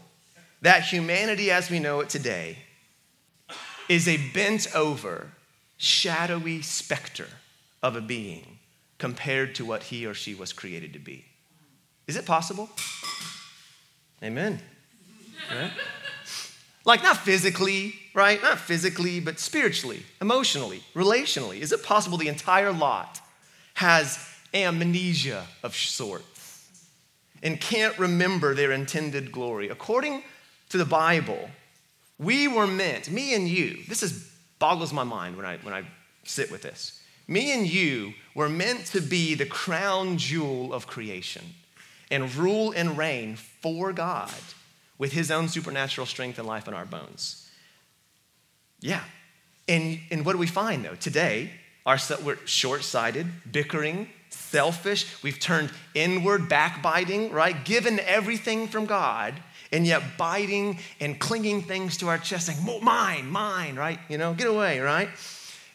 that 0.61 0.85
humanity 0.85 1.51
as 1.51 1.71
we 1.71 1.79
know 1.79 2.01
it 2.01 2.09
today 2.09 2.59
is 3.89 4.09
a 4.09 4.17
bent 4.33 4.75
over, 4.75 5.29
shadowy 5.77 6.63
specter 6.63 7.27
of 7.83 7.97
a 7.97 8.01
being 8.01 8.59
compared 8.99 9.55
to 9.57 9.65
what 9.65 9.83
he 9.83 10.07
or 10.07 10.15
she 10.15 10.35
was 10.35 10.53
created 10.53 10.93
to 10.93 10.99
be. 11.01 11.25
Is 12.07 12.17
it 12.17 12.25
possible? 12.25 12.71
Amen. 14.23 14.61
Right? 15.51 15.73
Like, 16.85 17.03
not 17.03 17.17
physically, 17.17 17.95
right? 18.15 18.41
Not 18.41 18.59
physically, 18.59 19.19
but 19.19 19.41
spiritually, 19.41 20.05
emotionally, 20.21 20.83
relationally. 20.95 21.61
Is 21.61 21.73
it 21.73 21.83
possible 21.83 22.17
the 22.17 22.29
entire 22.29 22.73
lot 22.73 23.21
has 23.75 24.19
amnesia 24.55 25.47
of 25.63 25.75
sorts 25.75 26.69
and 27.43 27.61
can't 27.61 27.99
remember 27.99 28.55
their 28.55 28.73
intended 28.73 29.33
glory? 29.33 29.69
According 29.69 30.23
to 30.69 30.79
the 30.79 30.85
Bible, 30.85 31.51
we 32.19 32.49
were 32.49 32.67
meant, 32.67 33.11
me 33.11 33.35
and 33.35 33.49
you, 33.49 33.79
this 33.89 34.03
is 34.03 34.31
boggles 34.59 34.93
my 34.93 35.05
mind 35.05 35.37
when 35.37 35.45
I, 35.45 35.57
when 35.59 35.75
I 35.75 35.83
sit 36.25 36.51
with 36.51 36.63
this. 36.63 37.03
Me 37.27 37.53
and 37.53 37.67
you 37.67 38.15
were 38.35 38.49
meant 38.49 38.87
to 38.87 39.01
be 39.01 39.35
the 39.35 39.47
crown 39.47 40.19
jewel 40.19 40.73
of 40.73 40.87
creation 40.87 41.43
and 42.11 42.35
rule 42.35 42.73
and 42.77 42.97
reign 42.99 43.37
for 43.37 43.93
God 43.93 44.31
with 44.99 45.13
his 45.13 45.31
own 45.31 45.49
supernatural 45.49 46.07
strength 46.07 46.39
and 46.39 46.47
life 46.47 46.69
in 46.69 46.75
our 46.75 46.85
bones. 46.85 47.51
Yeah. 48.81 49.03
And, 49.67 49.99
and 50.11 50.25
what 50.25 50.33
do 50.33 50.39
we 50.39 50.47
find 50.47 50.85
though? 50.85 50.95
Today, 50.95 51.51
our, 51.87 51.99
we're 52.25 52.39
short 52.45 52.85
sighted, 52.85 53.27
bickering, 53.51 54.09
selfish. 54.33 55.23
We've 55.23 55.39
turned 55.39 55.71
inward, 55.95 56.49
backbiting, 56.49 57.31
right? 57.33 57.65
Given 57.65 58.01
everything 58.01 58.69
from 58.69 58.87
God 58.87 59.35
and 59.71 59.87
yet 59.87 60.03
biting 60.19 60.79
and 61.01 61.19
clinging 61.19 61.63
things 61.63 61.97
to 61.99 62.09
our 62.09 62.19
chest, 62.19 62.47
saying, 62.47 62.59
mine, 62.83 63.31
mine, 63.31 63.77
right? 63.77 63.99
You 64.09 64.19
know, 64.19 64.35
get 64.35 64.47
away, 64.47 64.81
right? 64.81 65.09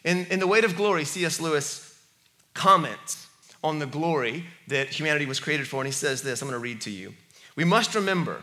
In, 0.04 0.26
in 0.26 0.38
The 0.38 0.46
Weight 0.46 0.64
of 0.64 0.76
Glory, 0.76 1.04
C.S. 1.04 1.40
Lewis 1.40 2.00
comments 2.54 3.26
on 3.62 3.78
the 3.78 3.86
glory 3.86 4.44
that 4.68 4.88
humanity 4.88 5.26
was 5.26 5.40
created 5.40 5.66
for, 5.66 5.80
and 5.80 5.86
he 5.86 5.92
says 5.92 6.22
this 6.22 6.42
I'm 6.42 6.48
going 6.48 6.58
to 6.58 6.62
read 6.62 6.80
to 6.82 6.90
you. 6.90 7.14
We 7.56 7.64
must 7.64 7.94
remember 7.94 8.42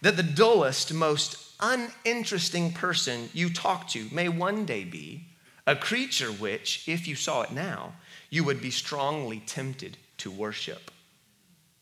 that 0.00 0.16
the 0.16 0.22
dullest, 0.24 0.92
most 0.92 1.38
uninteresting 1.60 2.72
person 2.72 3.28
you 3.32 3.48
talk 3.48 3.88
to 3.88 4.08
may 4.10 4.28
one 4.28 4.64
day 4.64 4.82
be 4.84 5.26
a 5.66 5.76
creature 5.76 6.32
which, 6.32 6.88
if 6.88 7.06
you 7.06 7.14
saw 7.14 7.42
it 7.42 7.52
now, 7.52 7.92
you 8.32 8.42
would 8.42 8.62
be 8.62 8.70
strongly 8.70 9.40
tempted 9.46 9.98
to 10.16 10.30
worship, 10.30 10.90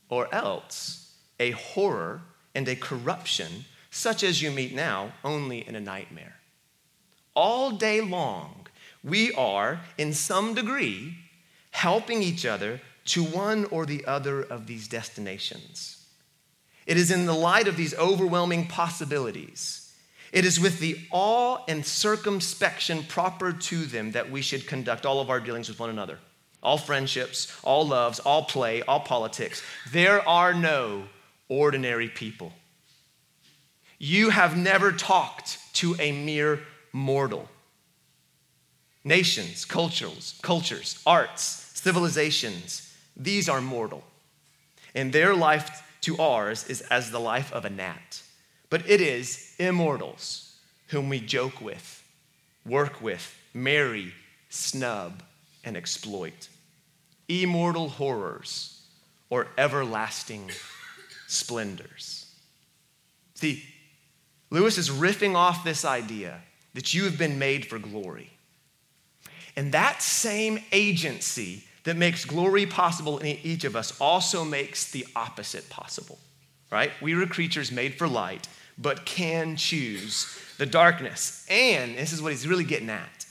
or 0.09 0.29
else 0.35 1.15
a 1.39 1.53
horror 1.53 2.21
and 2.57 2.67
a 2.69 2.75
corruption 2.75 3.65
such 3.91 4.25
as 4.25 4.43
you 4.43 4.51
meet 4.51 4.75
now 4.75 5.13
only 5.23 5.67
in 5.67 5.77
a 5.77 5.81
nightmare. 5.81 6.35
All 7.35 7.71
day 7.71 8.01
long, 8.01 8.67
we 9.05 9.33
are, 9.35 9.81
in 9.97 10.13
some 10.13 10.55
degree, 10.55 11.15
helping 11.71 12.21
each 12.21 12.45
other 12.45 12.81
to 13.05 13.23
one 13.23 13.65
or 13.67 13.87
the 13.87 14.05
other 14.05 14.43
of 14.43 14.67
these 14.67 14.89
destinations. 14.89 16.05
It 16.85 16.97
is 16.97 17.13
in 17.13 17.27
the 17.27 17.33
light 17.33 17.69
of 17.69 17.77
these 17.77 17.95
overwhelming 17.95 18.67
possibilities 18.67 19.81
It 20.33 20.45
is 20.45 20.61
with 20.61 20.79
the 20.79 20.97
awe 21.11 21.59
and 21.67 21.85
circumspection 21.85 23.05
proper 23.05 23.53
to 23.53 23.85
them 23.85 24.13
that 24.13 24.31
we 24.31 24.43
should 24.43 24.67
conduct 24.67 25.05
all 25.05 25.21
of 25.21 25.29
our 25.29 25.41
dealings 25.41 25.69
with 25.69 25.81
one 25.81 25.91
another. 25.91 26.19
All 26.63 26.79
friendships, 26.79 27.57
all 27.63 27.87
loves, 27.87 28.19
all 28.21 28.45
play, 28.45 28.83
all 28.83 29.01
politics. 29.01 29.63
There 29.91 30.27
are 30.29 30.53
no 30.53 31.05
ordinary 31.49 32.09
people. 32.09 32.53
You 33.99 34.31
have 34.31 34.57
never 34.57 34.93
talked 34.93 35.59
to 35.75 35.97
a 35.99 36.13
mere 36.13 36.61
mortal. 36.93 37.49
Nations, 39.05 39.65
cultures, 39.65 40.39
cultures, 40.43 41.01
arts, 41.07 41.71
civilizations, 41.75 42.95
these 43.17 43.49
are 43.49 43.61
mortal. 43.61 44.05
And 44.95 45.13
their 45.13 45.35
life 45.35 45.83
to 46.03 46.19
ours 46.19 46.67
is 46.69 46.81
as 46.83 47.11
the 47.11 47.21
life 47.21 47.53
of 47.53 47.65
a 47.65 47.71
gnat. 47.71 48.23
But 48.71 48.89
it 48.89 49.01
is 49.01 49.55
immortals 49.59 50.57
whom 50.89 51.09
we 51.09 51.21
joke 51.21 51.61
with, 51.61 52.03
work 52.65 53.01
with, 53.01 53.37
marry, 53.53 54.15
snub, 54.49 55.23
and 55.65 55.77
exploit. 55.77 56.49
Immortal 57.29 57.89
horrors 57.89 58.83
or 59.29 59.49
everlasting 59.57 60.51
splendors. 61.27 62.35
See, 63.35 63.65
Lewis 64.51 64.79
is 64.79 64.91
riffing 64.91 65.35
off 65.35 65.65
this 65.65 65.85
idea 65.85 66.41
that 66.75 66.93
you 66.93 67.05
have 67.05 67.17
been 67.17 67.39
made 67.39 67.67
for 67.67 67.79
glory. 67.79 68.31
And 69.57 69.73
that 69.73 70.03
same 70.03 70.61
agency 70.73 71.65
that 71.85 71.97
makes 71.97 72.25
glory 72.25 72.67
possible 72.67 73.19
in 73.19 73.39
each 73.43 73.65
of 73.65 73.77
us 73.77 73.99
also 74.01 74.45
makes 74.45 74.91
the 74.91 75.07
opposite 75.17 75.69
possible, 75.71 76.19
right? 76.71 76.91
We 77.01 77.15
are 77.15 77.27
creatures 77.27 77.73
made 77.73 77.95
for 77.95 78.09
light, 78.09 78.49
but 78.77 79.05
can 79.07 79.57
choose 79.57 80.37
the 80.59 80.67
darkness. 80.67 81.47
And 81.49 81.97
this 81.97 82.13
is 82.13 82.21
what 82.21 82.33
he's 82.33 82.47
really 82.47 82.65
getting 82.65 82.91
at 82.91 83.27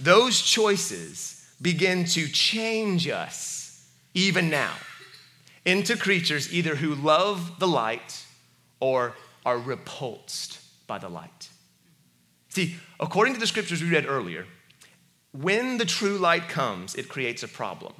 those 0.00 0.40
choices 0.40 1.46
begin 1.60 2.04
to 2.04 2.28
change 2.28 3.06
us 3.08 3.88
even 4.14 4.48
now 4.50 4.74
into 5.64 5.96
creatures 5.96 6.52
either 6.52 6.74
who 6.74 6.94
love 6.94 7.58
the 7.58 7.68
light 7.68 8.24
or 8.80 9.14
are 9.44 9.58
repulsed 9.58 10.60
by 10.86 10.98
the 10.98 11.08
light. 11.08 11.50
See, 12.48 12.76
according 12.98 13.34
to 13.34 13.40
the 13.40 13.46
scriptures 13.46 13.82
we 13.82 13.90
read 13.90 14.06
earlier, 14.06 14.46
when 15.32 15.78
the 15.78 15.84
true 15.84 16.18
light 16.18 16.48
comes, 16.48 16.94
it 16.94 17.08
creates 17.08 17.42
a 17.42 17.48
problem. 17.48 17.92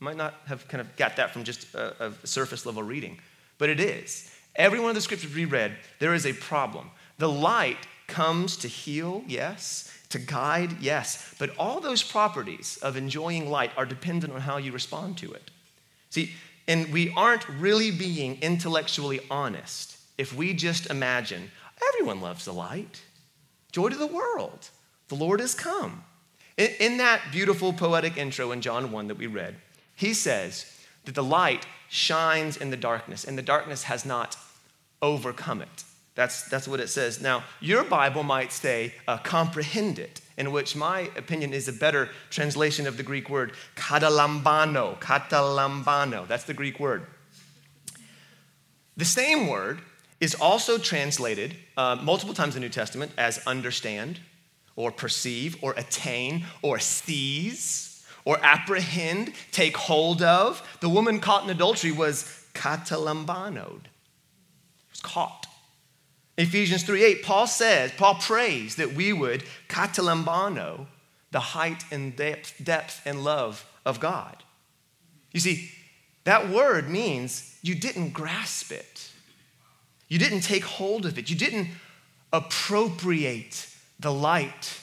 Might 0.00 0.16
not 0.16 0.34
have 0.46 0.68
kind 0.68 0.80
of 0.80 0.94
got 0.96 1.16
that 1.16 1.32
from 1.32 1.42
just 1.42 1.74
a, 1.74 2.12
a 2.22 2.26
surface 2.26 2.64
level 2.64 2.82
reading, 2.82 3.18
but 3.58 3.68
it 3.68 3.80
is. 3.80 4.30
Every 4.54 4.78
one 4.78 4.90
of 4.90 4.94
the 4.94 5.00
scriptures 5.00 5.34
we 5.34 5.44
read, 5.44 5.76
there 5.98 6.14
is 6.14 6.26
a 6.26 6.32
problem. 6.32 6.90
The 7.18 7.28
light 7.28 7.88
comes 8.06 8.56
to 8.58 8.68
heal, 8.68 9.24
yes, 9.26 9.92
to 10.10 10.18
guide, 10.18 10.80
yes, 10.80 11.34
but 11.38 11.50
all 11.58 11.80
those 11.80 12.02
properties 12.02 12.78
of 12.82 12.96
enjoying 12.96 13.50
light 13.50 13.72
are 13.76 13.84
dependent 13.84 14.32
on 14.32 14.40
how 14.40 14.56
you 14.56 14.72
respond 14.72 15.18
to 15.18 15.32
it. 15.32 15.50
See, 16.10 16.32
and 16.66 16.92
we 16.92 17.12
aren't 17.16 17.48
really 17.48 17.90
being 17.90 18.38
intellectually 18.40 19.20
honest 19.30 19.98
if 20.16 20.34
we 20.34 20.54
just 20.54 20.88
imagine 20.90 21.50
everyone 21.88 22.20
loves 22.20 22.44
the 22.44 22.52
light. 22.52 23.02
Joy 23.72 23.90
to 23.90 23.96
the 23.96 24.06
world. 24.06 24.70
The 25.08 25.14
Lord 25.14 25.40
has 25.40 25.54
come. 25.54 26.04
In, 26.56 26.70
in 26.80 26.96
that 26.98 27.20
beautiful 27.30 27.72
poetic 27.72 28.16
intro 28.16 28.52
in 28.52 28.60
John 28.60 28.90
1 28.90 29.08
that 29.08 29.18
we 29.18 29.26
read, 29.26 29.56
he 29.94 30.14
says 30.14 30.66
that 31.04 31.14
the 31.14 31.24
light 31.24 31.66
shines 31.88 32.56
in 32.56 32.70
the 32.70 32.76
darkness, 32.76 33.24
and 33.24 33.38
the 33.38 33.42
darkness 33.42 33.84
has 33.84 34.04
not 34.04 34.36
overcome 35.00 35.62
it. 35.62 35.84
That's, 36.18 36.42
that's 36.48 36.66
what 36.66 36.80
it 36.80 36.88
says. 36.88 37.20
Now, 37.20 37.44
your 37.60 37.84
Bible 37.84 38.24
might 38.24 38.50
say 38.50 38.92
uh, 39.06 39.18
comprehend 39.18 40.00
it, 40.00 40.20
in 40.36 40.50
which 40.50 40.74
my 40.74 41.12
opinion 41.16 41.54
is 41.54 41.68
a 41.68 41.72
better 41.72 42.08
translation 42.28 42.88
of 42.88 42.96
the 42.96 43.04
Greek 43.04 43.30
word 43.30 43.52
katalambano. 43.76 44.98
Katalambano. 44.98 46.26
That's 46.26 46.42
the 46.42 46.54
Greek 46.54 46.80
word. 46.80 47.06
The 48.96 49.04
same 49.04 49.46
word 49.46 49.80
is 50.18 50.34
also 50.34 50.76
translated 50.76 51.54
uh, 51.76 51.98
multiple 52.02 52.34
times 52.34 52.56
in 52.56 52.62
the 52.62 52.66
New 52.66 52.72
Testament 52.72 53.12
as 53.16 53.38
understand 53.46 54.18
or 54.74 54.90
perceive 54.90 55.56
or 55.62 55.72
attain 55.76 56.46
or 56.62 56.80
seize 56.80 58.04
or 58.24 58.40
apprehend, 58.42 59.34
take 59.52 59.76
hold 59.76 60.20
of. 60.22 60.66
The 60.80 60.88
woman 60.88 61.20
caught 61.20 61.44
in 61.44 61.50
adultery 61.50 61.92
was 61.92 62.44
katalambanoed, 62.54 63.82
was 64.90 65.00
caught. 65.00 65.47
Ephesians 66.38 66.84
3 66.84 67.04
8, 67.04 67.22
Paul 67.22 67.46
says, 67.46 67.92
Paul 67.96 68.14
prays 68.14 68.76
that 68.76 68.94
we 68.94 69.12
would 69.12 69.42
katalambano 69.68 70.86
the 71.32 71.40
height 71.40 71.84
and 71.90 72.16
depth, 72.16 72.54
depth 72.62 73.02
and 73.04 73.24
love 73.24 73.66
of 73.84 74.00
God. 74.00 74.44
You 75.32 75.40
see, 75.40 75.70
that 76.24 76.48
word 76.48 76.88
means 76.88 77.58
you 77.60 77.74
didn't 77.74 78.12
grasp 78.12 78.72
it. 78.72 79.10
You 80.06 80.18
didn't 80.18 80.40
take 80.40 80.64
hold 80.64 81.04
of 81.04 81.18
it. 81.18 81.28
You 81.28 81.36
didn't 81.36 81.68
appropriate 82.32 83.68
the 83.98 84.12
light 84.12 84.80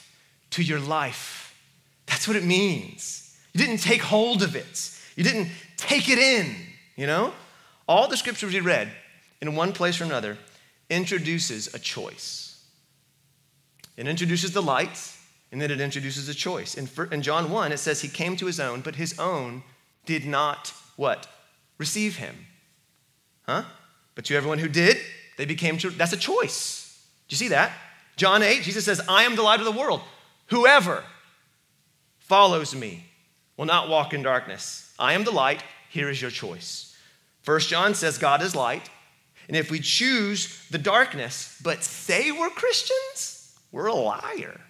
to 0.51 0.61
your 0.61 0.79
life. 0.79 1.57
That's 2.05 2.27
what 2.27 2.37
it 2.37 2.43
means. 2.43 3.37
You 3.53 3.65
didn't 3.65 3.81
take 3.81 4.01
hold 4.01 4.43
of 4.43 4.55
it, 4.55 4.91
you 5.15 5.23
didn't 5.23 5.49
take 5.77 6.09
it 6.09 6.19
in, 6.19 6.53
you 6.97 7.07
know? 7.07 7.33
All 7.87 8.07
the 8.07 8.17
scriptures 8.17 8.51
we 8.51 8.59
read, 8.59 8.91
in 9.41 9.55
one 9.55 9.71
place 9.71 10.01
or 10.01 10.03
another, 10.03 10.37
introduces 10.89 11.73
a 11.73 11.79
choice. 11.79 12.63
It 13.97 14.07
introduces 14.07 14.51
the 14.51 14.61
light, 14.61 15.13
and 15.51 15.61
then 15.61 15.71
it 15.71 15.79
introduces 15.79 16.27
a 16.27 16.33
choice. 16.33 16.75
In, 16.75 16.89
in 17.11 17.21
John 17.21 17.49
1, 17.49 17.71
it 17.71 17.77
says 17.77 18.01
he 18.01 18.07
came 18.07 18.35
to 18.37 18.45
his 18.45 18.59
own, 18.59 18.81
but 18.81 18.95
his 18.95 19.17
own 19.17 19.63
did 20.05 20.25
not 20.25 20.73
what? 20.95 21.27
Receive 21.77 22.17
him. 22.17 22.35
Huh? 23.43 23.63
But 24.15 24.25
to 24.25 24.35
everyone 24.35 24.59
who 24.59 24.67
did, 24.67 24.97
they 25.37 25.45
became 25.45 25.77
true. 25.77 25.91
That's 25.91 26.13
a 26.13 26.17
choice. 26.17 27.05
Do 27.27 27.33
you 27.33 27.37
see 27.37 27.49
that? 27.49 27.71
John 28.15 28.43
8, 28.43 28.63
Jesus 28.63 28.85
says, 28.85 29.01
I 29.09 29.23
am 29.23 29.35
the 29.35 29.41
light 29.43 29.59
of 29.59 29.65
the 29.65 29.71
world. 29.71 30.01
Whoever 30.47 31.03
follows 32.19 32.75
me 32.75 33.05
will 33.57 33.65
not 33.65 33.89
walk 33.89 34.13
in 34.13 34.21
darkness. 34.21 34.93
I 34.97 35.13
am 35.13 35.23
the 35.23 35.31
light. 35.31 35.63
Here 35.89 36.09
is 36.09 36.21
your 36.21 36.31
choice. 36.31 36.95
First 37.41 37.69
John 37.69 37.93
says 37.93 38.17
God 38.17 38.41
is 38.41 38.55
light. 38.55 38.89
And 39.47 39.55
if 39.55 39.69
we 39.69 39.79
choose 39.79 40.67
the 40.69 40.77
darkness, 40.77 41.59
but 41.63 41.83
say 41.83 42.31
we're 42.31 42.49
Christians, 42.49 43.57
we're 43.71 43.87
a 43.87 43.93
liar. 43.93 44.61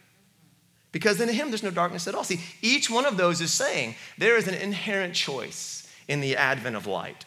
Because 0.91 1.19
in 1.19 1.29
Him, 1.29 1.49
there's 1.49 1.63
no 1.63 1.71
darkness 1.71 2.07
at 2.07 2.15
all. 2.15 2.23
See, 2.23 2.41
each 2.61 2.89
one 2.89 3.05
of 3.05 3.17
those 3.17 3.41
is 3.41 3.51
saying 3.51 3.95
there 4.17 4.37
is 4.37 4.47
an 4.47 4.53
inherent 4.53 5.13
choice 5.13 5.91
in 6.07 6.21
the 6.21 6.37
advent 6.37 6.75
of 6.75 6.87
light. 6.87 7.25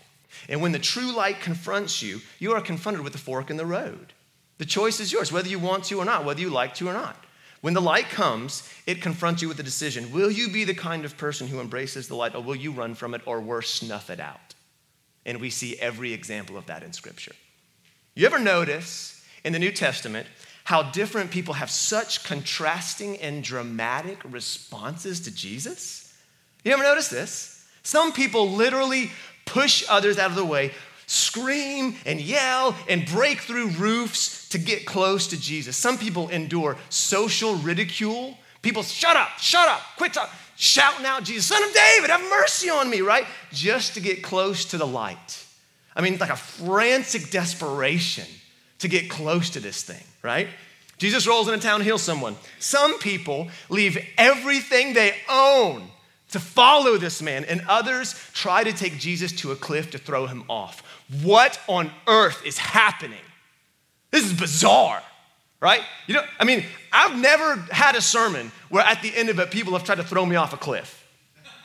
And 0.48 0.62
when 0.62 0.72
the 0.72 0.78
true 0.78 1.12
light 1.12 1.40
confronts 1.40 2.02
you, 2.02 2.20
you 2.38 2.52
are 2.52 2.60
confronted 2.60 3.02
with 3.02 3.12
the 3.12 3.18
fork 3.18 3.50
in 3.50 3.56
the 3.56 3.66
road. 3.66 4.12
The 4.58 4.64
choice 4.64 5.00
is 5.00 5.12
yours, 5.12 5.32
whether 5.32 5.48
you 5.48 5.58
want 5.58 5.84
to 5.84 5.98
or 5.98 6.04
not, 6.04 6.24
whether 6.24 6.40
you 6.40 6.50
like 6.50 6.74
to 6.76 6.88
or 6.88 6.92
not. 6.92 7.24
When 7.60 7.74
the 7.74 7.80
light 7.80 8.08
comes, 8.08 8.68
it 8.86 9.02
confronts 9.02 9.42
you 9.42 9.48
with 9.48 9.58
a 9.60 9.64
decision. 9.64 10.12
Will 10.12 10.30
you 10.30 10.48
be 10.48 10.64
the 10.64 10.74
kind 10.74 11.04
of 11.04 11.16
person 11.16 11.48
who 11.48 11.60
embraces 11.60 12.08
the 12.08 12.14
light, 12.14 12.34
or 12.34 12.42
will 12.42 12.56
you 12.56 12.72
run 12.72 12.94
from 12.94 13.14
it, 13.14 13.22
or 13.26 13.40
worse, 13.40 13.70
snuff 13.70 14.10
it 14.10 14.20
out? 14.20 14.47
And 15.28 15.42
we 15.42 15.50
see 15.50 15.76
every 15.78 16.14
example 16.14 16.56
of 16.56 16.64
that 16.66 16.82
in 16.82 16.94
Scripture. 16.94 17.34
You 18.14 18.24
ever 18.24 18.38
notice 18.38 19.22
in 19.44 19.52
the 19.52 19.58
New 19.58 19.70
Testament 19.70 20.26
how 20.64 20.84
different 20.84 21.30
people 21.30 21.52
have 21.52 21.70
such 21.70 22.24
contrasting 22.24 23.18
and 23.18 23.44
dramatic 23.44 24.18
responses 24.24 25.20
to 25.20 25.30
Jesus? 25.30 26.14
You 26.64 26.72
ever 26.72 26.82
notice 26.82 27.08
this? 27.08 27.66
Some 27.82 28.12
people 28.12 28.52
literally 28.52 29.10
push 29.44 29.84
others 29.90 30.18
out 30.18 30.30
of 30.30 30.36
the 30.36 30.46
way, 30.46 30.72
scream 31.06 31.96
and 32.06 32.22
yell 32.22 32.74
and 32.88 33.04
break 33.04 33.40
through 33.42 33.68
roofs 33.72 34.48
to 34.48 34.58
get 34.58 34.86
close 34.86 35.26
to 35.26 35.38
Jesus. 35.38 35.76
Some 35.76 35.98
people 35.98 36.30
endure 36.30 36.78
social 36.88 37.54
ridicule. 37.56 38.38
People, 38.62 38.82
shut 38.82 39.14
up, 39.14 39.38
shut 39.38 39.68
up, 39.68 39.82
quit 39.98 40.14
talking, 40.14 40.34
shouting 40.58 41.06
out, 41.06 41.22
Jesus, 41.22 41.46
son 41.46 41.62
of 41.62 41.72
David, 41.72 42.10
have 42.10 42.20
mercy 42.28 42.68
on 42.68 42.90
me, 42.90 43.00
right? 43.00 43.24
Just 43.52 43.94
to 43.94 44.00
get 44.00 44.22
close 44.22 44.64
to 44.66 44.76
the 44.76 44.86
light. 44.86 45.44
I 45.94 46.00
mean, 46.00 46.18
like 46.18 46.30
a 46.30 46.36
frantic 46.36 47.30
desperation 47.30 48.26
to 48.80 48.88
get 48.88 49.08
close 49.08 49.50
to 49.50 49.60
this 49.60 49.82
thing, 49.82 50.02
right? 50.22 50.48
Jesus 50.98 51.28
rolls 51.28 51.48
into 51.48 51.60
town, 51.60 51.80
heals 51.80 52.02
someone. 52.02 52.36
Some 52.58 52.98
people 52.98 53.48
leave 53.68 53.98
everything 54.16 54.94
they 54.94 55.14
own 55.30 55.88
to 56.30 56.40
follow 56.40 56.98
this 56.98 57.22
man, 57.22 57.44
and 57.44 57.62
others 57.68 58.14
try 58.34 58.64
to 58.64 58.72
take 58.72 58.98
Jesus 58.98 59.32
to 59.32 59.52
a 59.52 59.56
cliff 59.56 59.92
to 59.92 59.98
throw 59.98 60.26
him 60.26 60.44
off. 60.48 60.82
What 61.22 61.60
on 61.68 61.90
earth 62.06 62.44
is 62.44 62.58
happening? 62.58 63.18
This 64.10 64.24
is 64.24 64.38
bizarre, 64.38 65.02
right? 65.60 65.82
You 66.06 66.14
know, 66.14 66.24
I 66.38 66.44
mean, 66.44 66.64
I've 66.92 67.18
never 67.18 67.56
had 67.70 67.96
a 67.96 68.00
sermon 68.00 68.52
where 68.68 68.84
at 68.84 69.02
the 69.02 69.14
end 69.14 69.28
of 69.28 69.38
it, 69.38 69.50
people 69.50 69.72
have 69.72 69.84
tried 69.84 69.96
to 69.96 70.04
throw 70.04 70.24
me 70.24 70.36
off 70.36 70.52
a 70.52 70.56
cliff. 70.56 71.04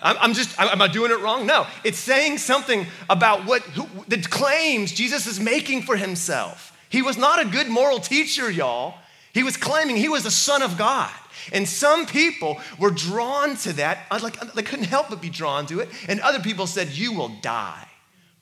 I'm 0.05 0.33
just, 0.33 0.59
am 0.59 0.81
I 0.81 0.89
doing 0.89 1.11
it 1.11 1.19
wrong? 1.21 1.45
No. 1.45 1.65
It's 1.85 1.97
saying 1.97 2.39
something 2.39 2.87
about 3.09 3.45
what 3.45 3.61
who, 3.61 3.87
the 4.09 4.17
claims 4.17 4.91
Jesus 4.91 5.27
is 5.27 5.39
making 5.39 5.83
for 5.83 5.95
himself. 5.95 6.77
He 6.89 7.01
was 7.01 7.17
not 7.17 7.41
a 7.41 7.45
good 7.45 7.69
moral 7.69 7.99
teacher, 7.99 8.51
y'all. 8.51 8.95
He 9.33 9.43
was 9.43 9.55
claiming 9.55 9.95
he 9.95 10.09
was 10.09 10.23
the 10.23 10.31
Son 10.31 10.61
of 10.61 10.77
God. 10.77 11.09
And 11.53 11.67
some 11.67 12.05
people 12.05 12.59
were 12.77 12.91
drawn 12.91 13.55
to 13.57 13.73
that, 13.73 13.99
uh, 14.11 14.19
like 14.21 14.39
they 14.53 14.61
couldn't 14.61 14.85
help 14.85 15.09
but 15.09 15.21
be 15.21 15.29
drawn 15.29 15.65
to 15.67 15.79
it. 15.79 15.89
And 16.09 16.19
other 16.19 16.39
people 16.39 16.67
said, 16.67 16.89
You 16.89 17.13
will 17.13 17.31
die 17.41 17.87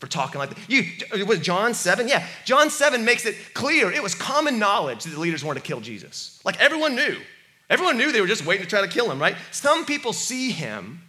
for 0.02 0.08
talking 0.08 0.40
like 0.40 0.50
that. 0.50 0.58
You, 0.68 1.26
was 1.26 1.40
John 1.40 1.74
7? 1.74 2.08
Yeah, 2.08 2.28
John 2.44 2.70
7 2.70 3.06
makes 3.06 3.26
it 3.26 3.36
clear 3.54 3.92
it 3.92 4.02
was 4.02 4.16
common 4.16 4.60
knowledge 4.60 5.04
that 5.04 5.12
the 5.12 5.20
leaders 5.20 5.46
wanted 5.46 5.62
to 5.62 5.66
kill 5.68 5.80
Jesus. 5.80 6.42
Like 6.44 6.60
everyone 6.60 6.96
knew. 6.96 7.18
Everyone 7.70 7.98
knew 7.98 8.12
they 8.12 8.20
were 8.20 8.28
just 8.28 8.46
waiting 8.46 8.66
to 8.66 8.70
try 8.70 8.82
to 8.82 8.88
kill 8.88 9.10
him, 9.10 9.22
right? 9.22 9.36
Some 9.52 9.86
people 9.86 10.12
see 10.12 10.52
him, 10.52 11.04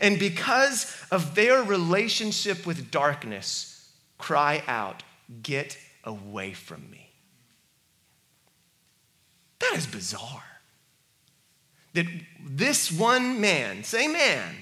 and 0.00 0.18
because 0.18 0.94
of 1.10 1.34
their 1.34 1.62
relationship 1.62 2.66
with 2.66 2.90
darkness, 2.90 3.90
cry 4.18 4.62
out, 4.66 5.02
Get 5.42 5.76
away 6.04 6.54
from 6.54 6.90
me. 6.90 7.10
That 9.58 9.74
is 9.76 9.86
bizarre 9.86 10.42
that 11.92 12.06
this 12.42 12.90
one 12.90 13.40
man, 13.40 13.84
same 13.84 14.14
man, 14.14 14.54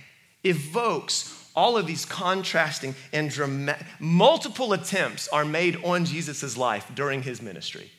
evokes 0.42 1.45
all 1.56 1.78
of 1.78 1.86
these 1.86 2.04
contrasting 2.04 2.94
and 3.12 3.30
dramatic, 3.30 3.86
multiple 3.98 4.74
attempts 4.74 5.26
are 5.28 5.44
made 5.44 5.82
on 5.82 6.04
Jesus' 6.04 6.56
life 6.56 6.86
during 6.94 7.22
his 7.22 7.40
ministry, 7.40 7.90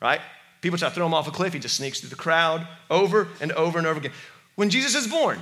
right? 0.00 0.20
People 0.60 0.78
try 0.78 0.90
to 0.90 0.94
throw 0.94 1.06
him 1.06 1.14
off 1.14 1.26
a 1.26 1.30
cliff, 1.30 1.54
he 1.54 1.58
just 1.58 1.76
sneaks 1.76 2.00
through 2.00 2.10
the 2.10 2.16
crowd 2.16 2.68
over 2.90 3.28
and 3.40 3.50
over 3.52 3.78
and 3.78 3.86
over 3.86 3.98
again. 3.98 4.12
When 4.54 4.68
Jesus 4.68 4.94
is 4.94 5.10
born, 5.10 5.40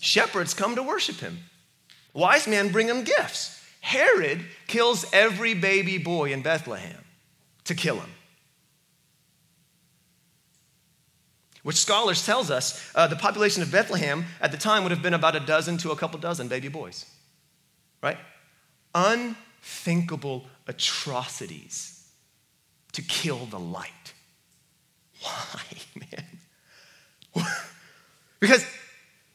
shepherds 0.00 0.54
come 0.54 0.76
to 0.76 0.82
worship 0.82 1.16
him. 1.16 1.38
Wise 2.14 2.46
men 2.46 2.70
bring 2.70 2.86
him 2.86 3.02
gifts. 3.02 3.60
Herod 3.80 4.44
kills 4.68 5.04
every 5.12 5.52
baby 5.52 5.98
boy 5.98 6.32
in 6.32 6.42
Bethlehem 6.42 7.04
to 7.64 7.74
kill 7.74 7.96
him. 7.96 8.13
Which 11.64 11.76
scholars 11.76 12.24
tells 12.24 12.50
us 12.50 12.80
uh, 12.94 13.08
the 13.08 13.16
population 13.16 13.62
of 13.62 13.72
bethlehem 13.72 14.24
at 14.40 14.52
the 14.52 14.58
time 14.58 14.84
would 14.84 14.92
have 14.92 15.02
been 15.02 15.14
about 15.14 15.34
a 15.34 15.40
dozen 15.40 15.76
to 15.76 15.90
a 15.90 15.96
couple 15.96 16.20
dozen 16.20 16.46
baby 16.46 16.68
boys 16.68 17.06
right? 18.04 18.18
Unthinkable 18.94 20.44
atrocities 20.68 22.06
to 22.92 23.02
kill 23.02 23.46
the 23.46 23.58
light. 23.58 24.12
Why 25.22 25.62
man? 27.34 27.46
Because 28.38 28.64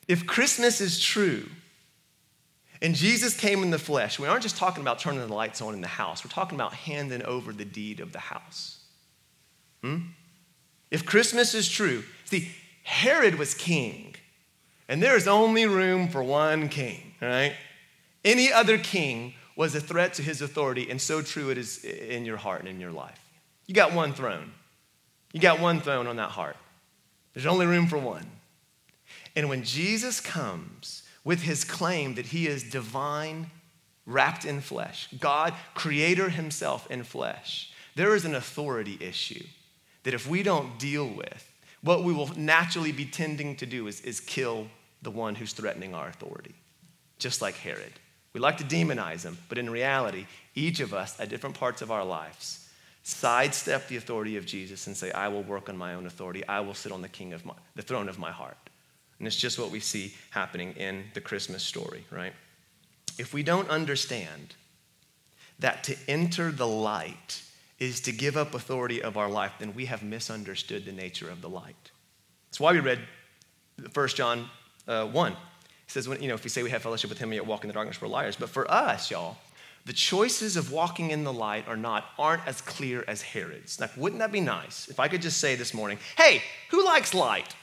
if 0.07 0.25
christmas 0.25 0.81
is 0.81 0.99
true 0.99 1.47
and 2.81 2.95
jesus 2.95 3.35
came 3.37 3.61
in 3.61 3.69
the 3.69 3.79
flesh 3.79 4.17
we 4.17 4.27
aren't 4.27 4.41
just 4.41 4.55
talking 4.55 4.81
about 4.81 4.99
turning 4.99 5.19
the 5.19 5.33
lights 5.33 5.61
on 5.61 5.73
in 5.73 5.81
the 5.81 5.87
house. 5.87 6.23
We're 6.23 6.31
talking 6.31 6.55
about 6.55 6.73
handing 6.73 7.23
over 7.23 7.51
the 7.51 7.65
deed 7.65 7.99
of 7.99 8.13
the 8.13 8.19
house. 8.19 8.79
Hmm? 9.81 9.97
If 10.91 11.05
christmas 11.05 11.53
is 11.53 11.69
true 11.69 12.03
See, 12.29 12.51
Herod 12.83 13.39
was 13.39 13.55
king, 13.55 14.13
and 14.87 15.01
there 15.01 15.17
is 15.17 15.27
only 15.27 15.65
room 15.65 16.09
for 16.09 16.23
one 16.23 16.69
king, 16.69 17.15
right? 17.19 17.55
Any 18.23 18.53
other 18.53 18.77
king 18.77 19.33
was 19.55 19.73
a 19.73 19.81
threat 19.81 20.13
to 20.15 20.21
his 20.21 20.39
authority, 20.43 20.91
and 20.91 21.01
so 21.01 21.23
true 21.23 21.49
it 21.49 21.57
is 21.57 21.83
in 21.83 22.23
your 22.23 22.37
heart 22.37 22.59
and 22.59 22.69
in 22.69 22.79
your 22.79 22.91
life. 22.91 23.19
You 23.65 23.73
got 23.73 23.93
one 23.93 24.13
throne. 24.13 24.51
You 25.33 25.39
got 25.39 25.59
one 25.59 25.81
throne 25.81 26.05
on 26.05 26.17
that 26.17 26.29
heart. 26.29 26.55
There's 27.33 27.47
only 27.47 27.65
room 27.65 27.87
for 27.87 27.97
one. 27.97 28.27
And 29.35 29.49
when 29.49 29.63
Jesus 29.63 30.21
comes 30.21 31.01
with 31.23 31.41
his 31.41 31.63
claim 31.63 32.13
that 32.13 32.27
he 32.27 32.45
is 32.45 32.61
divine, 32.61 33.49
wrapped 34.05 34.45
in 34.45 34.61
flesh, 34.61 35.09
God, 35.19 35.55
creator 35.73 36.29
himself 36.29 36.89
in 36.91 37.03
flesh, 37.03 37.71
there 37.95 38.13
is 38.13 38.23
an 38.23 38.35
authority 38.35 38.99
issue 39.01 39.45
that 40.03 40.13
if 40.13 40.27
we 40.27 40.43
don't 40.43 40.77
deal 40.79 41.07
with, 41.07 41.45
what 41.81 42.03
we 42.03 42.13
will 42.13 42.27
naturally 42.37 42.91
be 42.91 43.05
tending 43.05 43.55
to 43.57 43.65
do 43.65 43.87
is, 43.87 44.01
is 44.01 44.19
kill 44.19 44.67
the 45.01 45.11
one 45.11 45.35
who's 45.35 45.53
threatening 45.53 45.93
our 45.93 46.07
authority, 46.07 46.55
just 47.19 47.41
like 47.41 47.55
Herod. 47.55 47.93
We 48.33 48.39
like 48.39 48.57
to 48.57 48.63
demonize 48.63 49.23
him, 49.23 49.37
but 49.47 49.57
in 49.57 49.69
reality, 49.69 50.25
each 50.55 50.79
of 50.81 50.93
us 50.93 51.19
at 51.19 51.29
different 51.29 51.57
parts 51.57 51.81
of 51.81 51.91
our 51.91 52.05
lives 52.05 52.65
sidestep 53.03 53.87
the 53.87 53.97
authority 53.97 54.37
of 54.37 54.45
Jesus 54.45 54.87
and 54.87 54.95
say, 54.95 55.11
I 55.11 55.29
will 55.29 55.43
work 55.43 55.69
on 55.69 55.77
my 55.77 55.95
own 55.95 56.05
authority. 56.05 56.47
I 56.47 56.59
will 56.59 56.73
sit 56.73 56.91
on 56.91 57.01
the 57.01 57.07
king 57.07 57.33
of 57.33 57.45
my, 57.45 57.53
the 57.75 57.81
throne 57.81 58.07
of 58.07 58.19
my 58.19 58.31
heart. 58.31 58.57
And 59.17 59.27
it's 59.27 59.35
just 59.35 59.57
what 59.57 59.71
we 59.71 59.79
see 59.79 60.13
happening 60.29 60.73
in 60.73 61.05
the 61.13 61.21
Christmas 61.21 61.63
story, 61.63 62.05
right? 62.11 62.33
If 63.17 63.33
we 63.33 63.41
don't 63.41 63.69
understand 63.69 64.55
that 65.59 65.83
to 65.85 65.97
enter 66.07 66.51
the 66.51 66.67
light 66.67 67.41
is 67.79 68.01
to 68.01 68.11
give 68.11 68.35
up 68.35 68.53
authority 68.53 69.01
of 69.01 69.17
our 69.17 69.29
life, 69.29 69.53
then 69.59 69.73
we 69.73 69.85
have 69.85 70.03
misunderstood 70.03 70.85
the 70.85 70.91
nature 70.91 71.29
of 71.29 71.41
the 71.41 71.49
light. 71.49 71.91
That's 72.49 72.59
why 72.59 72.73
we 72.73 72.79
read 72.79 72.99
1 73.93 74.07
John 74.09 74.49
uh, 74.87 75.05
1. 75.05 75.31
It 75.31 75.37
says, 75.87 76.07
when, 76.07 76.21
you 76.21 76.27
know, 76.27 76.33
if 76.35 76.43
we 76.43 76.49
say 76.49 76.61
we 76.61 76.69
have 76.71 76.81
fellowship 76.81 77.09
with 77.09 77.19
him, 77.19 77.31
yet 77.33 77.45
walk 77.45 77.63
in 77.63 77.67
the 77.67 77.73
darkness, 77.73 78.01
we're 78.01 78.09
liars. 78.09 78.35
But 78.35 78.49
for 78.49 78.69
us, 78.69 79.09
y'all, 79.09 79.37
the 79.85 79.93
choices 79.93 80.57
of 80.57 80.71
walking 80.71 81.11
in 81.11 81.23
the 81.23 81.33
light 81.33 81.67
are 81.67 81.77
not 81.77 82.05
aren't 82.19 82.45
as 82.45 82.61
clear 82.61 83.03
as 83.07 83.21
Herod's. 83.21 83.79
Like, 83.79 83.95
wouldn't 83.95 84.19
that 84.19 84.31
be 84.31 84.41
nice 84.41 84.87
if 84.87 84.99
I 84.99 85.07
could 85.07 85.21
just 85.21 85.39
say 85.39 85.55
this 85.55 85.73
morning, 85.73 85.97
"Hey, 86.17 86.43
who 86.69 86.85
likes 86.85 87.13
light?" 87.13 87.55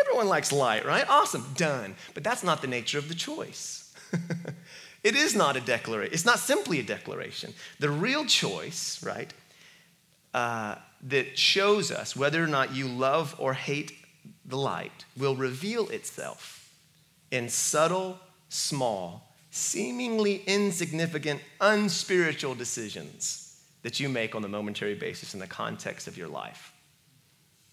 Everyone 0.00 0.28
likes 0.28 0.52
light, 0.52 0.84
right? 0.84 1.04
Awesome, 1.08 1.44
done. 1.56 1.94
But 2.14 2.24
that's 2.24 2.42
not 2.42 2.60
the 2.60 2.68
nature 2.68 2.98
of 2.98 3.08
the 3.08 3.14
choice. 3.14 3.92
It 5.04 5.14
is 5.14 5.36
not 5.36 5.54
a 5.56 5.60
declaration. 5.60 6.14
It's 6.14 6.24
not 6.24 6.38
simply 6.38 6.80
a 6.80 6.82
declaration. 6.82 7.52
The 7.78 7.90
real 7.90 8.24
choice, 8.24 9.04
right, 9.04 9.32
uh, 10.32 10.76
that 11.02 11.38
shows 11.38 11.92
us 11.92 12.16
whether 12.16 12.42
or 12.42 12.46
not 12.46 12.74
you 12.74 12.88
love 12.88 13.36
or 13.38 13.52
hate 13.52 13.92
the 14.46 14.56
light 14.56 15.04
will 15.16 15.36
reveal 15.36 15.90
itself 15.90 16.72
in 17.30 17.50
subtle, 17.50 18.18
small, 18.48 19.28
seemingly 19.50 20.42
insignificant, 20.46 21.40
unspiritual 21.60 22.54
decisions 22.54 23.60
that 23.82 24.00
you 24.00 24.08
make 24.08 24.34
on 24.34 24.44
a 24.44 24.48
momentary 24.48 24.94
basis 24.94 25.34
in 25.34 25.40
the 25.40 25.46
context 25.46 26.08
of 26.08 26.16
your 26.16 26.28
life. 26.28 26.72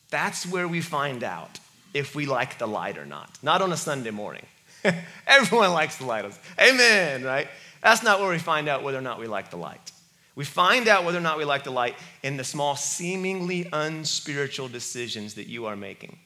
That's 0.10 0.46
where 0.46 0.68
we 0.68 0.82
find 0.82 1.24
out 1.24 1.60
if 1.94 2.14
we 2.14 2.26
like 2.26 2.58
the 2.58 2.68
light 2.68 2.98
or 2.98 3.06
not, 3.06 3.38
not 3.42 3.62
on 3.62 3.72
a 3.72 3.78
Sunday 3.78 4.12
morning. 4.12 4.46
Everyone 5.28 5.72
likes 5.72 5.98
the 5.98 6.06
light. 6.06 6.26
Amen, 6.60 7.24
right? 7.24 7.48
That's 7.82 8.04
not 8.04 8.20
where 8.20 8.30
we 8.30 8.40
find 8.40 8.68
out 8.68 8.84
whether 8.84 8.98
or 8.98 9.02
not 9.02 9.20
we 9.20 9.28
like 9.28 9.50
the 9.50 9.58
light. 9.58 9.92
We 10.36 10.46
find 10.46 10.88
out 10.88 11.04
whether 11.04 11.18
or 11.18 11.22
not 11.22 11.38
we 11.38 11.46
like 11.46 11.64
the 11.64 11.72
light 11.72 11.96
in 12.24 12.38
the 12.38 12.44
small, 12.44 12.76
seemingly 12.76 13.68
unspiritual 13.72 14.70
decisions 14.70 15.34
that 15.36 15.48
you 15.48 15.66
are 15.66 15.76
making, 15.76 16.18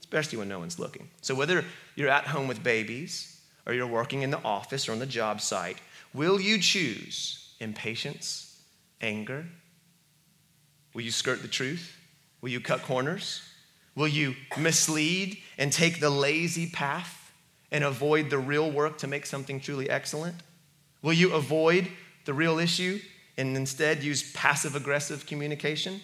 especially 0.00 0.38
when 0.38 0.48
no 0.48 0.58
one's 0.58 0.78
looking. 0.78 1.08
So, 1.20 1.34
whether 1.34 1.64
you're 1.94 2.08
at 2.08 2.26
home 2.26 2.48
with 2.48 2.62
babies 2.62 3.40
or 3.66 3.72
you're 3.72 3.86
working 3.86 4.22
in 4.22 4.30
the 4.30 4.42
office 4.42 4.88
or 4.88 4.92
on 4.92 4.98
the 4.98 5.06
job 5.06 5.40
site, 5.40 5.78
will 6.12 6.40
you 6.40 6.58
choose 6.58 7.54
impatience, 7.60 8.60
anger? 9.00 9.46
Will 10.92 11.02
you 11.02 11.12
skirt 11.12 11.40
the 11.40 11.48
truth? 11.48 11.96
Will 12.40 12.50
you 12.50 12.60
cut 12.60 12.82
corners? 12.82 13.42
Will 13.94 14.08
you 14.08 14.34
mislead 14.58 15.38
and 15.56 15.72
take 15.72 16.00
the 16.00 16.10
lazy 16.10 16.68
path? 16.68 17.21
And 17.72 17.82
avoid 17.82 18.30
the 18.30 18.38
real 18.38 18.70
work 18.70 18.98
to 18.98 19.08
make 19.08 19.26
something 19.26 19.58
truly 19.58 19.90
excellent? 19.90 20.36
Will 21.00 21.14
you 21.14 21.32
avoid 21.32 21.88
the 22.26 22.34
real 22.34 22.60
issue 22.60 23.00
and 23.36 23.56
instead 23.56 24.04
use 24.04 24.30
passive 24.32 24.76
aggressive 24.76 25.26
communication? 25.26 26.00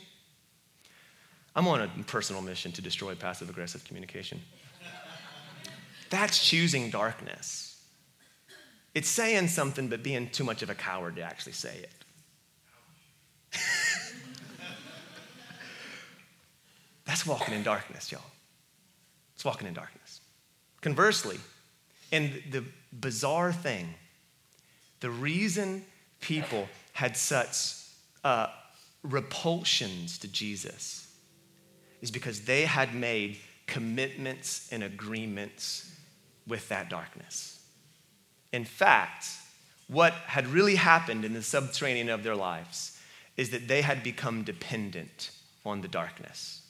I'm 1.55 1.69
on 1.69 1.83
a 1.83 1.89
personal 2.05 2.43
mission 2.43 2.73
to 2.73 2.83
destroy 2.83 3.15
passive 3.15 3.51
aggressive 3.51 3.85
communication. 3.85 4.41
That's 6.11 6.45
choosing 6.45 6.91
darkness. 6.91 7.81
It's 8.95 9.09
saying 9.09 9.49
something, 9.49 9.89
but 9.89 10.03
being 10.03 10.31
too 10.31 10.45
much 10.45 10.63
of 10.63 10.71
a 10.71 10.75
coward 10.75 11.17
to 11.17 11.23
actually 11.23 11.53
say 11.53 11.85
it. 11.85 11.93
That's 17.05 17.27
walking 17.27 17.55
in 17.55 17.63
darkness, 17.63 18.11
y'all. 18.11 18.23
It's 19.35 19.45
walking 19.45 19.69
in 19.69 19.75
darkness. 19.75 20.21
Conversely, 20.81 21.39
and 22.13 22.43
the 22.51 22.65
bizarre 22.93 23.53
thing, 23.53 23.95
the 25.01 25.11
reason 25.11 25.85
people 26.21 26.69
had 26.93 27.17
such 27.17 27.75
uh, 28.25 28.49
repulsions 29.03 30.19
to 30.19 30.29
Jesus 30.29 31.13
is 32.01 32.11
because 32.11 32.43
they 32.43 32.65
had 32.65 32.95
made 32.95 33.39
commitments 33.67 34.69
and 34.73 34.83
agreements 34.83 35.95
with 36.47 36.69
that 36.69 36.89
darkness. 36.89 37.61
In 38.53 38.65
fact, 38.65 39.27
what 39.89 40.13
had 40.13 40.47
really 40.47 40.77
happened 40.77 41.25
in 41.25 41.35
the 41.35 41.43
subterranean 41.43 42.09
of 42.09 42.23
their 42.23 42.37
lives 42.37 42.99
is 43.37 43.51
that 43.51 43.69
they 43.69 43.83
had 43.83 44.03
become 44.03 44.43
dependent 44.43 45.31
on 45.65 45.81
the 45.81 45.89
darkness. 45.89 46.63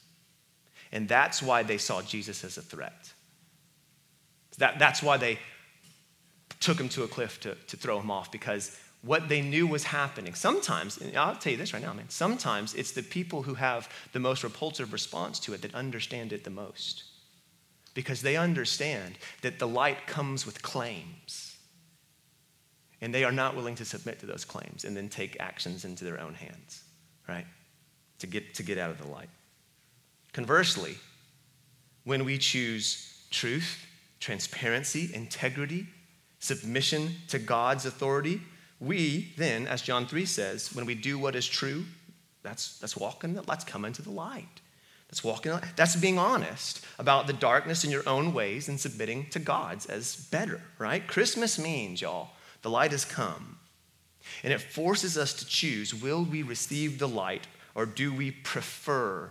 And 0.93 1.09
that's 1.09 1.43
why 1.43 1.63
they 1.63 1.79
saw 1.79 2.03
Jesus 2.03 2.45
as 2.45 2.57
a 2.57 2.63
threat. 2.63 3.13
That, 4.59 4.79
that's 4.79 5.03
why 5.03 5.17
they 5.17 5.39
took 6.61 6.79
him 6.79 6.89
to 6.91 7.05
a 7.05 7.09
cliff 7.09 7.41
to, 7.41 7.55
to 7.55 7.77
throw 7.77 8.01
him 8.01 8.11
off, 8.11 8.31
because 8.31 8.79
what 9.03 9.29
they 9.29 9.41
knew 9.41 9.67
was 9.67 9.85
happening. 9.85 10.35
Sometimes, 10.35 10.99
I'll 11.17 11.37
tell 11.37 11.53
you 11.53 11.59
this 11.59 11.73
right 11.73 11.83
now, 11.83 11.93
man, 11.93 12.09
sometimes 12.09 12.75
it's 12.75 12.93
the 12.93 13.03
people 13.03 13.43
who 13.43 13.55
have 13.55 13.89
the 14.13 14.19
most 14.19 14.43
repulsive 14.43 14.93
response 14.93 15.39
to 15.41 15.55
it 15.55 15.63
that 15.63 15.75
understand 15.75 16.33
it 16.33 16.43
the 16.45 16.51
most. 16.51 17.05
Because 17.95 18.23
they 18.23 18.37
understand 18.37 19.15
that 19.43 19.59
the 19.59 19.69
light 19.69 20.07
comes 20.07 20.45
with 20.45 20.63
claims. 20.63 21.57
And 23.01 23.15
they 23.15 23.23
are 23.23 23.33
not 23.33 23.55
willing 23.55 23.77
to 23.77 23.85
submit 23.85 24.19
to 24.21 24.27
those 24.27 24.45
claims 24.45 24.85
and 24.85 24.97
then 24.97 25.09
take 25.09 25.37
actions 25.39 25.85
into 25.85 26.05
their 26.05 26.21
own 26.21 26.35
hands, 26.35 26.83
right? 27.29 27.47
To 28.19 28.27
get, 28.27 28.55
to 28.55 28.65
get 28.65 28.79
out 28.79 28.91
of 28.91 28.99
the 28.99 29.07
light. 29.07 29.31
Conversely, 30.33 30.97
when 32.03 32.25
we 32.25 32.39
choose 32.39 33.25
truth, 33.31 33.87
transparency, 34.21 35.11
integrity, 35.15 35.87
submission 36.39 37.15
to 37.29 37.39
God's 37.39 37.87
authority, 37.87 38.41
we 38.81 39.33
then, 39.37 39.67
as 39.67 39.83
John 39.83 40.07
3 40.07 40.25
says, 40.25 40.75
when 40.75 40.87
we 40.87 40.95
do 40.95 41.19
what 41.19 41.35
is 41.35 41.47
true, 41.47 41.85
that's, 42.43 42.79
that's 42.79 42.97
walking, 42.97 43.39
let's 43.47 43.65
come 43.65 43.85
into 43.85 44.03
the 44.03 44.11
light. 44.11 44.61
That's 45.09 45.25
walking, 45.25 45.53
that's 45.75 45.97
being 45.97 46.19
honest 46.19 46.85
about 46.99 47.27
the 47.27 47.33
darkness 47.33 47.83
in 47.83 47.91
your 47.91 48.07
own 48.07 48.35
ways 48.35 48.69
and 48.69 48.79
submitting 48.79 49.27
to 49.31 49.39
God's 49.39 49.87
as 49.87 50.17
better, 50.17 50.61
right? 50.79 51.07
Christmas 51.07 51.59
means, 51.59 52.01
y'all, 52.01 52.31
the 52.63 52.71
light 52.71 52.93
has 52.93 53.05
come. 53.05 53.59
And 54.45 54.53
it 54.53 54.61
forces 54.61 55.17
us 55.17 55.33
to 55.35 55.47
choose 55.47 55.95
will 55.95 56.23
we 56.23 56.43
receive 56.43 56.99
the 56.99 57.09
light 57.09 57.47
or 57.75 57.87
do 57.87 58.13
we 58.13 58.31
prefer 58.31 59.31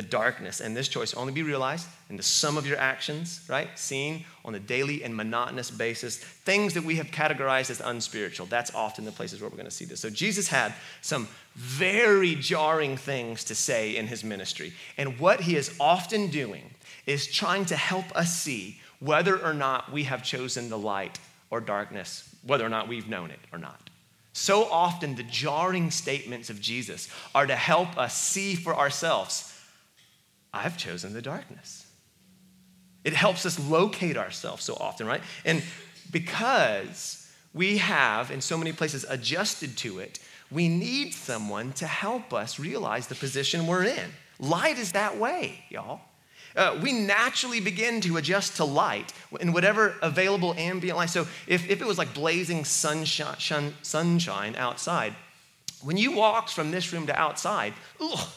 the 0.00 0.08
darkness. 0.08 0.60
And 0.60 0.74
this 0.74 0.88
choice 0.88 1.12
only 1.12 1.30
be 1.30 1.42
realized 1.42 1.86
in 2.08 2.16
the 2.16 2.22
sum 2.22 2.56
of 2.56 2.66
your 2.66 2.78
actions, 2.78 3.44
right? 3.50 3.68
Seen 3.78 4.24
on 4.46 4.54
a 4.54 4.58
daily 4.58 5.04
and 5.04 5.14
monotonous 5.14 5.70
basis. 5.70 6.16
Things 6.16 6.72
that 6.72 6.84
we 6.84 6.96
have 6.96 7.08
categorized 7.08 7.68
as 7.68 7.82
unspiritual. 7.82 8.46
That's 8.46 8.74
often 8.74 9.04
the 9.04 9.12
places 9.12 9.42
where 9.42 9.50
we're 9.50 9.58
going 9.58 9.66
to 9.66 9.70
see 9.70 9.84
this. 9.84 10.00
So 10.00 10.08
Jesus 10.08 10.48
had 10.48 10.72
some 11.02 11.28
very 11.54 12.34
jarring 12.34 12.96
things 12.96 13.44
to 13.44 13.54
say 13.54 13.94
in 13.96 14.06
his 14.06 14.24
ministry. 14.24 14.72
And 14.96 15.18
what 15.18 15.42
he 15.42 15.54
is 15.54 15.76
often 15.78 16.28
doing 16.28 16.70
is 17.04 17.26
trying 17.26 17.66
to 17.66 17.76
help 17.76 18.10
us 18.16 18.34
see 18.34 18.80
whether 19.00 19.38
or 19.38 19.52
not 19.52 19.92
we 19.92 20.04
have 20.04 20.22
chosen 20.22 20.70
the 20.70 20.78
light 20.78 21.18
or 21.50 21.60
darkness, 21.60 22.34
whether 22.46 22.64
or 22.64 22.70
not 22.70 22.88
we've 22.88 23.08
known 23.08 23.30
it 23.30 23.40
or 23.52 23.58
not. 23.58 23.90
So 24.32 24.64
often, 24.64 25.16
the 25.16 25.24
jarring 25.24 25.90
statements 25.90 26.48
of 26.48 26.58
Jesus 26.58 27.08
are 27.34 27.46
to 27.46 27.56
help 27.56 27.98
us 27.98 28.16
see 28.16 28.54
for 28.54 28.74
ourselves 28.74 29.49
I've 30.52 30.76
chosen 30.76 31.12
the 31.12 31.22
darkness. 31.22 31.86
It 33.04 33.12
helps 33.12 33.46
us 33.46 33.58
locate 33.58 34.16
ourselves 34.16 34.64
so 34.64 34.74
often, 34.74 35.06
right? 35.06 35.22
And 35.44 35.62
because 36.10 37.30
we 37.54 37.78
have, 37.78 38.30
in 38.30 38.40
so 38.40 38.58
many 38.58 38.72
places, 38.72 39.04
adjusted 39.08 39.76
to 39.78 39.98
it, 40.00 40.18
we 40.50 40.68
need 40.68 41.14
someone 41.14 41.72
to 41.74 41.86
help 41.86 42.32
us 42.32 42.58
realize 42.58 43.06
the 43.06 43.14
position 43.14 43.66
we're 43.66 43.84
in. 43.84 44.10
Light 44.38 44.78
is 44.78 44.92
that 44.92 45.16
way, 45.16 45.64
y'all. 45.68 46.00
Uh, 46.56 46.78
we 46.82 46.92
naturally 46.92 47.60
begin 47.60 48.00
to 48.00 48.16
adjust 48.16 48.56
to 48.56 48.64
light 48.64 49.12
in 49.40 49.52
whatever 49.52 49.94
available 50.02 50.52
ambient 50.54 50.98
light. 50.98 51.10
So 51.10 51.28
if, 51.46 51.68
if 51.70 51.80
it 51.80 51.86
was 51.86 51.96
like 51.96 52.12
blazing 52.12 52.64
sunshine, 52.64 53.74
sunshine 53.82 54.56
outside, 54.56 55.14
when 55.82 55.96
you 55.96 56.12
walked 56.12 56.50
from 56.50 56.72
this 56.72 56.92
room 56.92 57.06
to 57.06 57.18
outside, 57.18 57.72
ugh, 58.00 58.28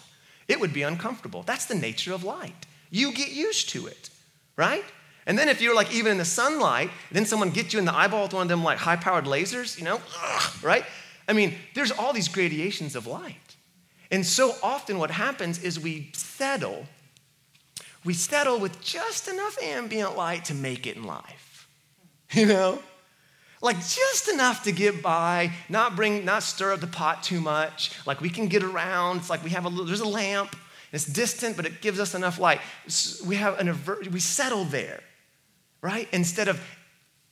it 0.47 0.59
would 0.59 0.73
be 0.73 0.81
uncomfortable. 0.81 1.43
That's 1.43 1.65
the 1.65 1.75
nature 1.75 2.13
of 2.13 2.23
light. 2.23 2.65
You 2.89 3.13
get 3.13 3.31
used 3.31 3.69
to 3.69 3.87
it, 3.87 4.09
right? 4.55 4.83
And 5.25 5.37
then 5.37 5.49
if 5.49 5.61
you're 5.61 5.75
like 5.75 5.93
even 5.93 6.11
in 6.13 6.17
the 6.17 6.25
sunlight, 6.25 6.89
then 7.11 7.25
someone 7.25 7.49
gets 7.49 7.73
you 7.73 7.79
in 7.79 7.85
the 7.85 7.95
eyeball 7.95 8.23
with 8.23 8.33
one 8.33 8.43
of 8.43 8.49
them 8.49 8.63
like 8.63 8.77
high 8.77 8.97
powered 8.97 9.25
lasers, 9.25 9.77
you 9.77 9.85
know, 9.85 10.01
ugh, 10.21 10.63
right? 10.63 10.85
I 11.27 11.33
mean, 11.33 11.55
there's 11.73 11.91
all 11.91 12.13
these 12.13 12.27
gradations 12.27 12.95
of 12.95 13.07
light. 13.07 13.55
And 14.11 14.25
so 14.25 14.53
often 14.61 14.99
what 14.99 15.11
happens 15.11 15.63
is 15.63 15.79
we 15.79 16.11
settle, 16.13 16.85
we 18.03 18.13
settle 18.13 18.59
with 18.59 18.81
just 18.81 19.27
enough 19.27 19.57
ambient 19.61 20.17
light 20.17 20.45
to 20.45 20.53
make 20.53 20.85
it 20.85 20.97
in 20.97 21.03
life, 21.03 21.67
you 22.31 22.45
know? 22.45 22.79
Like 23.63 23.77
just 23.77 24.27
enough 24.27 24.63
to 24.63 24.73
get 24.73 25.01
by, 25.01 25.51
not 25.69 25.95
bring, 25.95 26.25
not 26.25 26.43
stir 26.43 26.73
up 26.73 26.81
the 26.81 26.87
pot 26.87 27.23
too 27.23 27.39
much. 27.39 27.91
Like 28.05 28.19
we 28.19 28.29
can 28.29 28.47
get 28.47 28.61
around. 28.61 29.17
It's 29.17 29.29
like 29.29 29.41
we 29.41 29.51
have 29.51 29.63
a 29.63 29.69
little, 29.69 29.85
there's 29.85 30.01
a 30.01 30.07
lamp. 30.07 30.55
It's 30.91 31.05
distant, 31.05 31.55
but 31.55 31.65
it 31.65 31.81
gives 31.81 31.97
us 31.99 32.13
enough 32.13 32.37
light. 32.37 32.59
We 33.25 33.37
have 33.37 33.57
an 33.57 33.69
aver- 33.69 34.03
we 34.11 34.19
settle 34.19 34.65
there, 34.65 34.99
right? 35.81 36.09
Instead 36.11 36.49
of 36.49 36.61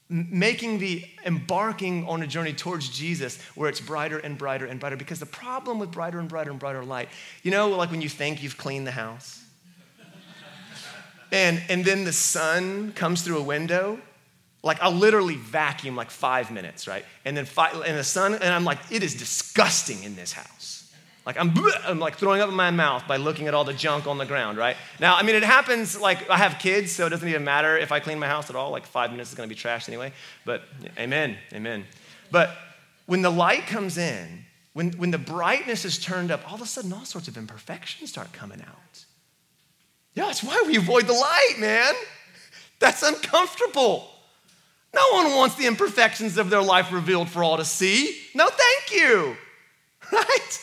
making 0.08 0.80
the 0.80 1.06
embarking 1.26 2.08
on 2.08 2.24
a 2.24 2.28
journey 2.28 2.54
towards 2.54 2.90
Jesus 2.90 3.40
where 3.56 3.70
it's 3.70 3.82
brighter 3.82 4.18
and 4.18 4.38
brighter 4.38 4.66
and 4.66 4.80
brighter. 4.80 4.96
Because 4.96 5.20
the 5.20 5.26
problem 5.26 5.80
with 5.80 5.92
brighter 5.92 6.20
and 6.20 6.30
brighter 6.30 6.50
and 6.50 6.60
brighter 6.60 6.84
light, 6.84 7.10
you 7.44 7.52
know, 7.52 7.70
like 7.70 7.92
when 7.92 8.02
you 8.02 8.10
think 8.10 8.42
you've 8.42 8.58
cleaned 8.58 8.88
the 8.88 8.92
house, 8.92 9.44
and 11.34 11.62
and 11.70 11.84
then 11.84 12.06
the 12.06 12.14
sun 12.14 12.94
comes 12.94 13.22
through 13.22 13.38
a 13.38 13.44
window 13.44 14.00
like 14.64 14.82
I'll 14.82 14.92
literally 14.92 15.36
vacuum 15.36 15.96
like 15.96 16.12
five 16.12 16.52
minutes, 16.52 16.88
right? 16.88 17.06
And 17.26 17.36
then 17.36 17.46
five, 17.46 17.74
and 17.86 17.98
the 17.98 18.04
sun, 18.04 18.34
and 18.34 18.44
I'm 18.44 18.64
like, 18.64 18.80
it 18.92 19.04
is 19.04 19.16
disgusting 19.16 20.04
in 20.04 20.16
this 20.16 20.34
house. 20.34 20.82
Like 21.26 21.38
I'm, 21.38 21.54
I'm 21.86 22.00
like 22.00 22.18
throwing 22.18 22.42
up 22.42 22.50
in 22.50 22.56
my 22.56 22.72
mouth 22.72 23.08
by 23.08 23.18
looking 23.18 23.48
at 23.48 23.54
all 23.54 23.64
the 23.64 23.74
junk 23.74 24.08
on 24.08 24.18
the 24.18 24.26
ground, 24.26 24.58
right? 24.58 24.76
Now, 25.00 25.16
I 25.16 25.24
mean, 25.24 25.36
it 25.36 25.44
happens. 25.44 26.00
Like 26.00 26.30
I 26.30 26.38
have 26.38 26.60
kids, 26.60 26.92
so 26.92 27.08
it 27.08 27.10
doesn't 27.10 27.28
even 27.28 27.44
matter 27.44 27.78
if 27.78 27.92
I 27.92 28.00
clean 28.00 28.20
my 28.20 28.28
house 28.28 28.50
at 28.50 28.56
all. 28.56 28.72
Like 28.72 28.86
five 28.86 29.12
minutes 29.12 29.30
is 29.30 29.36
going 29.36 29.50
to 29.50 29.54
be 29.56 29.60
trashed 29.60 29.88
anyway. 29.88 30.14
But 30.46 30.64
amen, 30.98 31.38
amen. 31.54 31.86
But 32.30 32.56
when 33.08 33.22
the 33.22 33.32
light 33.32 33.66
comes 33.68 33.98
in, 33.98 34.46
when 34.74 34.92
when 34.94 35.12
the 35.12 35.18
brightness 35.18 35.86
is 35.86 35.98
turned 35.98 36.32
up, 36.32 36.48
all 36.48 36.56
of 36.56 36.62
a 36.62 36.66
sudden, 36.66 36.94
all 36.94 37.06
sorts 37.06 37.28
of 37.28 37.38
imperfections 37.38 38.10
start 38.10 38.32
coming 38.32 38.62
out. 38.62 39.06
Yeah, 40.14 40.26
that's 40.26 40.44
why 40.44 40.64
we 40.68 40.76
avoid 40.76 41.08
the 41.08 41.14
light, 41.14 41.56
man. 41.58 41.94
That's 42.80 43.02
uncomfortable. 43.02 44.11
No 44.94 45.02
one 45.14 45.36
wants 45.36 45.56
the 45.56 45.68
imperfections 45.68 46.38
of 46.38 46.50
their 46.50 46.62
life 46.62 46.92
revealed 46.92 47.30
for 47.30 47.44
all 47.44 47.58
to 47.58 47.66
see. 47.66 48.18
No, 48.36 48.48
thank 48.48 49.02
you. 49.02 49.36
Right? 50.12 50.60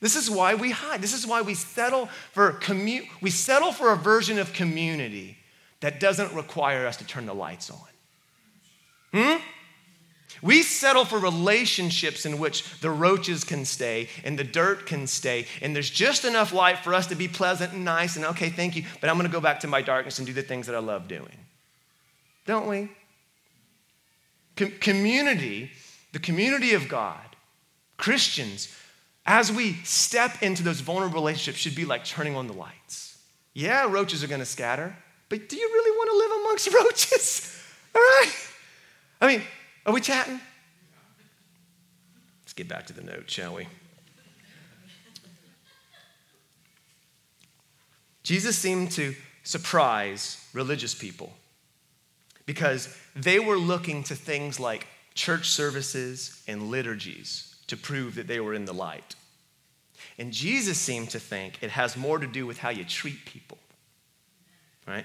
This 0.00 0.16
is 0.16 0.30
why 0.30 0.54
we 0.54 0.70
hide. 0.70 1.00
This 1.00 1.14
is 1.14 1.26
why 1.26 1.42
we 1.42 1.54
settle 1.54 2.06
for 2.32 2.52
commu- 2.54 3.06
we 3.20 3.30
settle 3.30 3.72
for 3.72 3.92
a 3.92 3.96
version 3.96 4.38
of 4.38 4.52
community 4.52 5.38
that 5.80 6.00
doesn't 6.00 6.34
require 6.34 6.86
us 6.86 6.96
to 6.98 7.06
turn 7.06 7.26
the 7.26 7.34
lights 7.34 7.70
on. 7.70 7.78
Hmm? 9.12 9.42
We 10.42 10.62
settle 10.62 11.04
for 11.04 11.18
relationships 11.18 12.24
in 12.24 12.38
which 12.38 12.80
the 12.80 12.90
roaches 12.90 13.44
can 13.44 13.64
stay 13.64 14.08
and 14.24 14.38
the 14.38 14.44
dirt 14.44 14.86
can 14.86 15.06
stay, 15.06 15.46
and 15.60 15.74
there's 15.74 15.90
just 15.90 16.24
enough 16.24 16.52
light 16.52 16.78
for 16.78 16.94
us 16.94 17.06
to 17.08 17.14
be 17.14 17.28
pleasant 17.28 17.72
and 17.72 17.84
nice 17.84 18.16
and 18.16 18.24
okay, 18.24 18.48
thank 18.48 18.76
you, 18.76 18.84
but 19.00 19.10
I'm 19.10 19.16
gonna 19.16 19.28
go 19.28 19.40
back 19.40 19.60
to 19.60 19.66
my 19.66 19.82
darkness 19.82 20.18
and 20.18 20.26
do 20.26 20.32
the 20.32 20.42
things 20.42 20.66
that 20.66 20.74
I 20.74 20.78
love 20.78 21.08
doing. 21.08 21.36
Don't 22.46 22.68
we? 22.68 22.88
Com- 24.60 24.72
community, 24.78 25.70
the 26.12 26.18
community 26.18 26.74
of 26.74 26.86
God, 26.86 27.24
Christians, 27.96 28.68
as 29.24 29.50
we 29.50 29.74
step 29.84 30.42
into 30.42 30.62
those 30.62 30.80
vulnerable 30.80 31.14
relationships, 31.14 31.56
should 31.56 31.74
be 31.74 31.86
like 31.86 32.04
turning 32.04 32.36
on 32.36 32.46
the 32.46 32.52
lights. 32.52 33.16
Yeah, 33.54 33.90
roaches 33.90 34.22
are 34.22 34.26
going 34.26 34.40
to 34.40 34.46
scatter, 34.46 34.94
but 35.30 35.48
do 35.48 35.56
you 35.56 35.66
really 35.66 35.90
want 35.96 36.10
to 36.10 36.16
live 36.18 36.40
amongst 36.40 36.74
roaches? 37.10 37.62
All 37.94 38.02
right? 38.02 38.32
I 39.22 39.26
mean, 39.26 39.42
are 39.86 39.94
we 39.94 40.02
chatting? 40.02 40.38
Let's 42.42 42.52
get 42.52 42.68
back 42.68 42.86
to 42.88 42.92
the 42.92 43.02
note, 43.02 43.30
shall 43.30 43.54
we? 43.54 43.66
Jesus 48.22 48.58
seemed 48.58 48.90
to 48.92 49.14
surprise 49.42 50.46
religious 50.52 50.94
people 50.94 51.32
because 52.46 52.94
they 53.14 53.38
were 53.38 53.56
looking 53.56 54.02
to 54.04 54.14
things 54.14 54.58
like 54.58 54.86
church 55.14 55.48
services 55.50 56.42
and 56.46 56.70
liturgies 56.70 57.54
to 57.66 57.76
prove 57.76 58.14
that 58.16 58.26
they 58.26 58.40
were 58.40 58.54
in 58.54 58.64
the 58.64 58.72
light. 58.72 59.14
And 60.18 60.32
Jesus 60.32 60.78
seemed 60.78 61.10
to 61.10 61.20
think 61.20 61.58
it 61.62 61.70
has 61.70 61.96
more 61.96 62.18
to 62.18 62.26
do 62.26 62.46
with 62.46 62.58
how 62.58 62.70
you 62.70 62.84
treat 62.84 63.24
people, 63.24 63.58
right? 64.86 65.04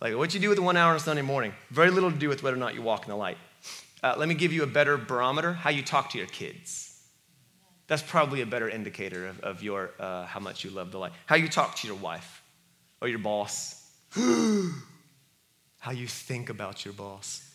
Like 0.00 0.16
what 0.16 0.34
you 0.34 0.40
do 0.40 0.48
with 0.48 0.58
the 0.58 0.62
one 0.62 0.76
hour 0.76 0.92
on 0.92 1.00
Sunday 1.00 1.22
morning, 1.22 1.54
very 1.70 1.90
little 1.90 2.10
to 2.10 2.16
do 2.16 2.28
with 2.28 2.42
whether 2.42 2.56
or 2.56 2.60
not 2.60 2.74
you 2.74 2.82
walk 2.82 3.04
in 3.04 3.10
the 3.10 3.16
light. 3.16 3.38
Uh, 4.02 4.14
let 4.18 4.28
me 4.28 4.34
give 4.34 4.52
you 4.52 4.62
a 4.62 4.66
better 4.66 4.96
barometer 4.96 5.52
how 5.52 5.70
you 5.70 5.82
talk 5.82 6.10
to 6.10 6.18
your 6.18 6.26
kids. 6.26 7.02
That's 7.86 8.02
probably 8.02 8.40
a 8.40 8.46
better 8.46 8.68
indicator 8.68 9.26
of, 9.28 9.40
of 9.40 9.62
your, 9.62 9.90
uh, 9.98 10.26
how 10.26 10.40
much 10.40 10.64
you 10.64 10.70
love 10.70 10.90
the 10.90 10.98
light. 10.98 11.12
How 11.26 11.36
you 11.36 11.48
talk 11.48 11.76
to 11.76 11.86
your 11.86 11.96
wife 11.96 12.42
or 13.00 13.08
your 13.08 13.18
boss. 13.18 13.80
how 15.84 15.92
you 15.92 16.06
think 16.06 16.48
about 16.48 16.82
your 16.86 16.94
boss. 16.94 17.46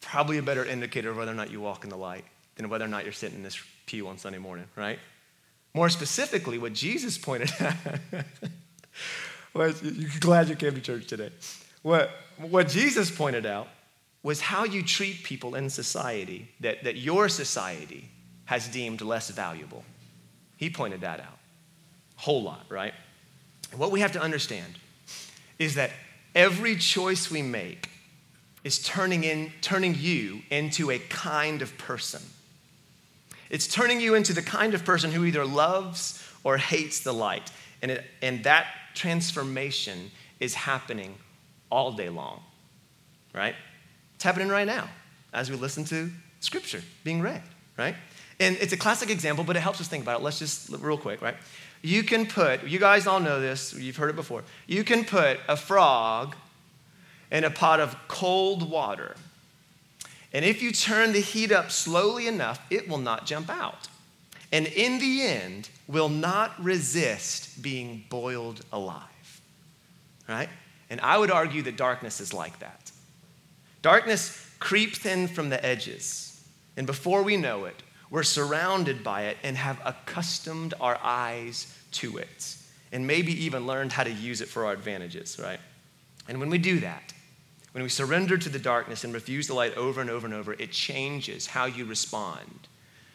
Probably 0.00 0.38
a 0.38 0.42
better 0.42 0.64
indicator 0.64 1.10
of 1.10 1.16
whether 1.16 1.32
or 1.32 1.34
not 1.34 1.50
you 1.50 1.60
walk 1.60 1.82
in 1.82 1.90
the 1.90 1.96
light 1.96 2.24
than 2.54 2.68
whether 2.68 2.84
or 2.84 2.88
not 2.88 3.02
you're 3.02 3.12
sitting 3.12 3.38
in 3.38 3.42
this 3.42 3.60
pew 3.86 4.06
on 4.06 4.18
Sunday 4.18 4.38
morning, 4.38 4.66
right? 4.76 5.00
More 5.74 5.88
specifically, 5.88 6.58
what 6.58 6.74
Jesus 6.74 7.18
pointed 7.18 7.50
out. 7.60 7.74
well, 9.52 9.72
you're 9.82 10.10
glad 10.20 10.48
you 10.48 10.54
came 10.54 10.74
to 10.74 10.80
church 10.80 11.08
today. 11.08 11.32
What, 11.82 12.08
what 12.38 12.68
Jesus 12.68 13.10
pointed 13.10 13.46
out 13.46 13.66
was 14.22 14.40
how 14.40 14.62
you 14.62 14.84
treat 14.84 15.24
people 15.24 15.56
in 15.56 15.68
society 15.70 16.48
that, 16.60 16.84
that 16.84 16.94
your 16.94 17.28
society 17.28 18.08
has 18.44 18.68
deemed 18.68 19.00
less 19.00 19.28
valuable. 19.30 19.84
He 20.56 20.70
pointed 20.70 21.00
that 21.00 21.18
out. 21.18 21.38
Whole 22.14 22.44
lot, 22.44 22.64
right? 22.68 22.94
What 23.74 23.90
we 23.90 24.00
have 24.00 24.12
to 24.12 24.20
understand 24.20 24.78
is 25.58 25.74
that 25.74 25.90
every 26.34 26.76
choice 26.76 27.30
we 27.30 27.42
make 27.42 27.88
is 28.64 28.78
turning, 28.82 29.24
in, 29.24 29.52
turning 29.60 29.94
you 29.96 30.40
into 30.50 30.90
a 30.90 30.98
kind 30.98 31.62
of 31.62 31.76
person. 31.78 32.22
It's 33.48 33.66
turning 33.66 34.00
you 34.00 34.14
into 34.14 34.32
the 34.32 34.42
kind 34.42 34.74
of 34.74 34.84
person 34.84 35.12
who 35.12 35.24
either 35.24 35.44
loves 35.44 36.22
or 36.42 36.56
hates 36.56 37.00
the 37.00 37.12
light. 37.14 37.50
And, 37.80 37.90
it, 37.92 38.04
and 38.22 38.42
that 38.44 38.66
transformation 38.94 40.10
is 40.40 40.54
happening 40.54 41.14
all 41.70 41.92
day 41.92 42.08
long, 42.08 42.42
right? 43.32 43.54
It's 44.16 44.24
happening 44.24 44.48
right 44.48 44.66
now 44.66 44.88
as 45.32 45.50
we 45.50 45.56
listen 45.56 45.84
to 45.86 46.10
scripture 46.40 46.82
being 47.04 47.20
read, 47.20 47.42
right? 47.78 47.94
And 48.40 48.56
it's 48.56 48.72
a 48.72 48.76
classic 48.76 49.10
example, 49.10 49.44
but 49.44 49.56
it 49.56 49.60
helps 49.60 49.80
us 49.80 49.88
think 49.88 50.02
about 50.02 50.20
it. 50.20 50.22
Let's 50.24 50.38
just, 50.38 50.70
real 50.70 50.98
quick, 50.98 51.22
right? 51.22 51.36
You 51.82 52.02
can 52.02 52.26
put, 52.26 52.64
you 52.64 52.78
guys 52.78 53.06
all 53.06 53.20
know 53.20 53.40
this, 53.40 53.72
you've 53.74 53.96
heard 53.96 54.10
it 54.10 54.16
before. 54.16 54.42
You 54.66 54.84
can 54.84 55.04
put 55.04 55.38
a 55.48 55.56
frog 55.56 56.34
in 57.30 57.44
a 57.44 57.50
pot 57.50 57.80
of 57.80 57.96
cold 58.08 58.68
water. 58.68 59.14
And 60.32 60.44
if 60.44 60.62
you 60.62 60.72
turn 60.72 61.12
the 61.12 61.20
heat 61.20 61.52
up 61.52 61.70
slowly 61.70 62.26
enough, 62.26 62.60
it 62.70 62.88
will 62.88 62.98
not 62.98 63.26
jump 63.26 63.48
out. 63.48 63.88
And 64.52 64.66
in 64.66 64.98
the 64.98 65.22
end, 65.22 65.68
will 65.88 66.08
not 66.08 66.62
resist 66.62 67.62
being 67.62 68.04
boiled 68.08 68.64
alive. 68.72 69.40
Right? 70.28 70.48
And 70.90 71.00
I 71.00 71.18
would 71.18 71.30
argue 71.30 71.62
that 71.62 71.76
darkness 71.76 72.20
is 72.20 72.32
like 72.32 72.58
that. 72.60 72.90
Darkness 73.82 74.50
creeps 74.58 75.06
in 75.06 75.28
from 75.28 75.50
the 75.50 75.64
edges. 75.64 76.44
And 76.76 76.86
before 76.86 77.22
we 77.22 77.36
know 77.36 77.64
it, 77.64 77.82
we're 78.16 78.22
surrounded 78.22 79.04
by 79.04 79.24
it 79.24 79.36
and 79.42 79.58
have 79.58 79.78
accustomed 79.84 80.72
our 80.80 80.98
eyes 81.02 81.70
to 81.90 82.16
it. 82.16 82.56
And 82.90 83.06
maybe 83.06 83.44
even 83.44 83.66
learned 83.66 83.92
how 83.92 84.04
to 84.04 84.10
use 84.10 84.40
it 84.40 84.48
for 84.48 84.64
our 84.64 84.72
advantages, 84.72 85.38
right? 85.38 85.60
And 86.26 86.40
when 86.40 86.48
we 86.48 86.56
do 86.56 86.80
that, 86.80 87.12
when 87.72 87.82
we 87.82 87.90
surrender 87.90 88.38
to 88.38 88.48
the 88.48 88.58
darkness 88.58 89.04
and 89.04 89.12
refuse 89.12 89.48
the 89.48 89.52
light 89.52 89.76
over 89.76 90.00
and 90.00 90.08
over 90.08 90.26
and 90.26 90.34
over, 90.34 90.54
it 90.54 90.72
changes 90.72 91.48
how 91.48 91.66
you 91.66 91.84
respond 91.84 92.68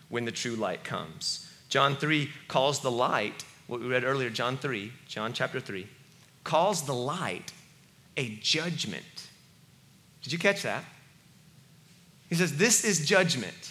when 0.09 0.23
the 0.23 0.31
true 0.31 0.55
light 0.55 0.83
comes. 0.83 1.51
John 1.67 1.95
3 1.95 2.29
calls 2.47 2.81
the 2.81 2.91
light, 2.91 3.43
what 3.65 3.79
we 3.79 3.87
read 3.87 4.03
earlier, 4.03 4.29
John 4.29 4.55
3, 4.55 4.93
John 5.07 5.33
chapter 5.33 5.59
3, 5.59 5.87
calls 6.43 6.83
the 6.83 6.93
light 6.93 7.51
a 8.17 8.35
judgment. 8.35 9.29
Did 10.21 10.31
you 10.31 10.37
catch 10.37 10.61
that? 10.61 10.85
He 12.29 12.35
says, 12.35 12.57
This 12.57 12.85
is 12.85 13.03
judgment, 13.03 13.70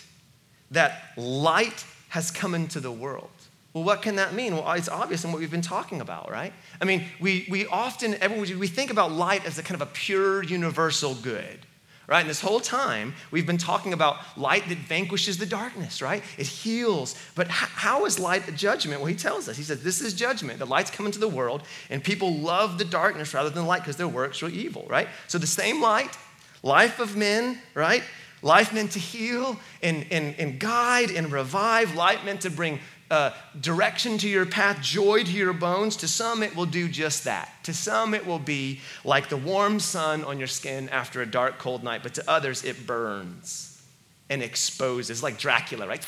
that 0.71 1.13
light 1.17 1.85
has 2.11 2.31
come 2.31 2.55
into 2.55 2.81
the 2.81 2.93
world. 2.93 3.31
Well, 3.73 3.85
what 3.85 4.03
can 4.03 4.17
that 4.17 4.35
mean? 4.35 4.57
Well, 4.57 4.71
it's 4.73 4.89
obvious 4.89 5.25
in 5.25 5.31
what 5.31 5.41
we've 5.41 5.51
been 5.51 5.63
talking 5.63 6.01
about, 6.01 6.31
right? 6.31 6.53
I 6.81 6.85
mean, 6.85 7.05
we, 7.21 7.47
we 7.49 7.67
often, 7.67 8.17
we 8.59 8.67
think 8.67 8.91
about 8.91 9.13
light 9.13 9.47
as 9.47 9.59
a 9.59 9.63
kind 9.63 9.81
of 9.81 9.87
a 9.87 9.91
pure 9.93 10.43
universal 10.43 11.15
good, 11.15 11.61
right? 12.09 12.21
And 12.21 12.29
this 12.29 12.41
whole 12.41 12.59
time, 12.59 13.15
we've 13.31 13.47
been 13.47 13.59
talking 13.59 13.93
about 13.93 14.17
light 14.37 14.69
that 14.69 14.79
vanquishes 14.79 15.39
the 15.39 15.47
darkness, 15.47 16.03
right? 16.03 16.25
It 16.37 16.47
heals. 16.49 17.15
But 17.37 17.47
how 17.47 18.07
is 18.07 18.19
light 18.19 18.49
a 18.49 18.53
judgment? 18.53 19.03
Well, 19.03 19.07
he 19.09 19.15
tells 19.15 19.49
us. 19.49 19.57
He 19.57 19.63
says, 19.63 19.85
This 19.85 20.01
is 20.01 20.15
judgment. 20.15 20.59
The 20.59 20.67
light's 20.67 20.91
come 20.91 21.07
into 21.07 21.21
the 21.21 21.29
world, 21.29 21.63
and 21.91 22.03
people 22.03 22.39
love 22.39 22.77
the 22.77 22.85
darkness 22.85 23.33
rather 23.35 23.51
than 23.51 23.67
light 23.67 23.83
because 23.83 23.97
their 23.97 24.09
works 24.09 24.43
were 24.43 24.49
evil, 24.49 24.85
right? 24.91 25.07
So 25.29 25.39
the 25.39 25.47
same 25.47 25.81
light, 25.81 26.19
life 26.65 26.99
of 26.99 27.17
men, 27.17 27.61
right? 27.75 28.03
Life 28.43 28.73
meant 28.73 28.93
to 28.93 28.99
heal 28.99 29.59
and, 29.83 30.07
and, 30.11 30.35
and 30.39 30.59
guide 30.59 31.11
and 31.11 31.31
revive, 31.31 31.95
light 31.95 32.25
meant 32.25 32.43
to 32.43 32.51
bring 32.51 32.81
uh, 33.11 33.33
direction 33.61 34.19
to 34.19 34.29
your 34.29 34.47
path, 34.47 34.81
joy 34.81 35.25
to 35.25 35.31
your 35.31 35.53
bones. 35.53 35.97
To 35.97 36.09
some, 36.09 36.43
it 36.43 36.55
will 36.55 36.67
do 36.67 36.89
just 36.89 37.25
that. 37.25 37.53
To 37.65 37.75
some, 37.75 38.15
it 38.15 38.25
will 38.25 38.39
be 38.39 38.81
like 39.05 39.29
the 39.29 39.37
warm 39.37 39.81
sun 39.81 40.25
on 40.25 40.39
your 40.39 40.49
skin 40.49 40.89
after 40.91 41.21
a 41.21 41.27
dark, 41.27 41.59
cold 41.59 41.83
night. 41.83 42.03
But 42.03 42.15
to 42.15 42.31
others, 42.31 42.65
it 42.65 42.87
burns 42.87 43.83
and 44.31 44.43
exposes, 44.43 45.23
like 45.23 45.39
Dracula, 45.39 45.89
right? 45.89 46.07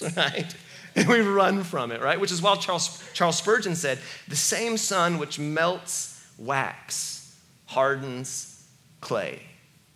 right? 0.16 0.54
And 0.96 1.08
we 1.08 1.20
run 1.20 1.62
from 1.62 1.92
it, 1.92 2.02
right? 2.02 2.20
Which 2.20 2.32
is 2.32 2.42
why 2.42 2.56
Charles, 2.56 3.02
Charles 3.14 3.38
Spurgeon 3.38 3.76
said, 3.76 3.98
the 4.28 4.36
same 4.36 4.76
sun 4.76 5.18
which 5.18 5.38
melts 5.38 6.20
wax 6.38 7.36
hardens 7.66 8.66
clay. 9.00 9.42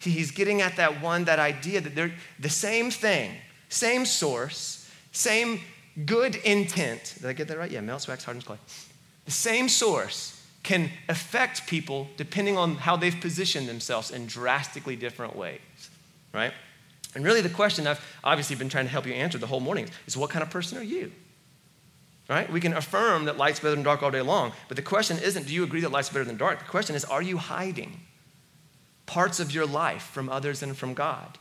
He's 0.01 0.31
getting 0.31 0.63
at 0.63 0.77
that 0.77 1.03
one, 1.03 1.25
that 1.25 1.39
idea 1.39 1.81
that 1.81 1.95
they're 1.95 2.13
the 2.39 2.49
same 2.49 2.91
thing, 2.91 3.33
same 3.69 4.07
source, 4.07 4.89
same 5.13 5.61
good 6.07 6.37
intent. 6.37 7.17
Did 7.21 7.27
I 7.27 7.33
get 7.33 7.49
that 7.49 7.59
right? 7.59 7.71
Yeah, 7.71 7.81
melts 7.81 8.07
wax, 8.07 8.25
hardens 8.25 8.45
clay. 8.45 8.59
The 9.25 9.31
same 9.33 9.69
source 9.69 10.41
can 10.63 10.91
affect 11.09 11.67
people 11.67 12.09
depending 12.17 12.57
on 12.57 12.77
how 12.77 12.97
they've 12.97 13.21
positioned 13.21 13.69
themselves 13.69 14.11
in 14.11 14.27
drastically 14.27 14.97
different 14.97 15.35
ways, 15.35 15.61
right? 16.33 16.53
And 17.15 17.25
really, 17.25 17.41
the 17.41 17.49
question 17.49 17.87
I've 17.87 18.05
obviously 18.23 18.55
been 18.55 18.69
trying 18.69 18.85
to 18.85 18.91
help 18.91 19.07
you 19.07 19.15
answer 19.15 19.39
the 19.39 19.47
whole 19.47 19.61
morning 19.61 19.89
is 20.07 20.17
what 20.17 20.31
kind 20.31 20.43
of 20.43 20.51
person 20.51 20.79
are 20.79 20.83
you? 20.83 21.11
Right? 22.29 22.53
We 22.53 22.61
can 22.61 22.75
affirm 22.75 23.25
that 23.25 23.39
light's 23.39 23.59
better 23.59 23.75
than 23.75 23.83
dark 23.83 24.03
all 24.03 24.11
day 24.11 24.21
long, 24.21 24.53
but 24.69 24.77
the 24.77 24.83
question 24.83 25.19
isn't 25.19 25.47
do 25.47 25.55
you 25.55 25.65
agree 25.65 25.81
that 25.81 25.91
light's 25.91 26.11
better 26.11 26.27
than 26.27 26.37
dark? 26.37 26.59
The 26.59 26.67
question 26.67 26.95
is 26.95 27.05
are 27.07 27.23
you 27.23 27.39
hiding 27.39 27.99
parts 29.09 29.41
of 29.41 29.53
your 29.53 29.67
life 29.67 30.03
from 30.03 30.29
others 30.29 30.63
and 30.63 30.77
from 30.77 30.95
God? 30.95 31.39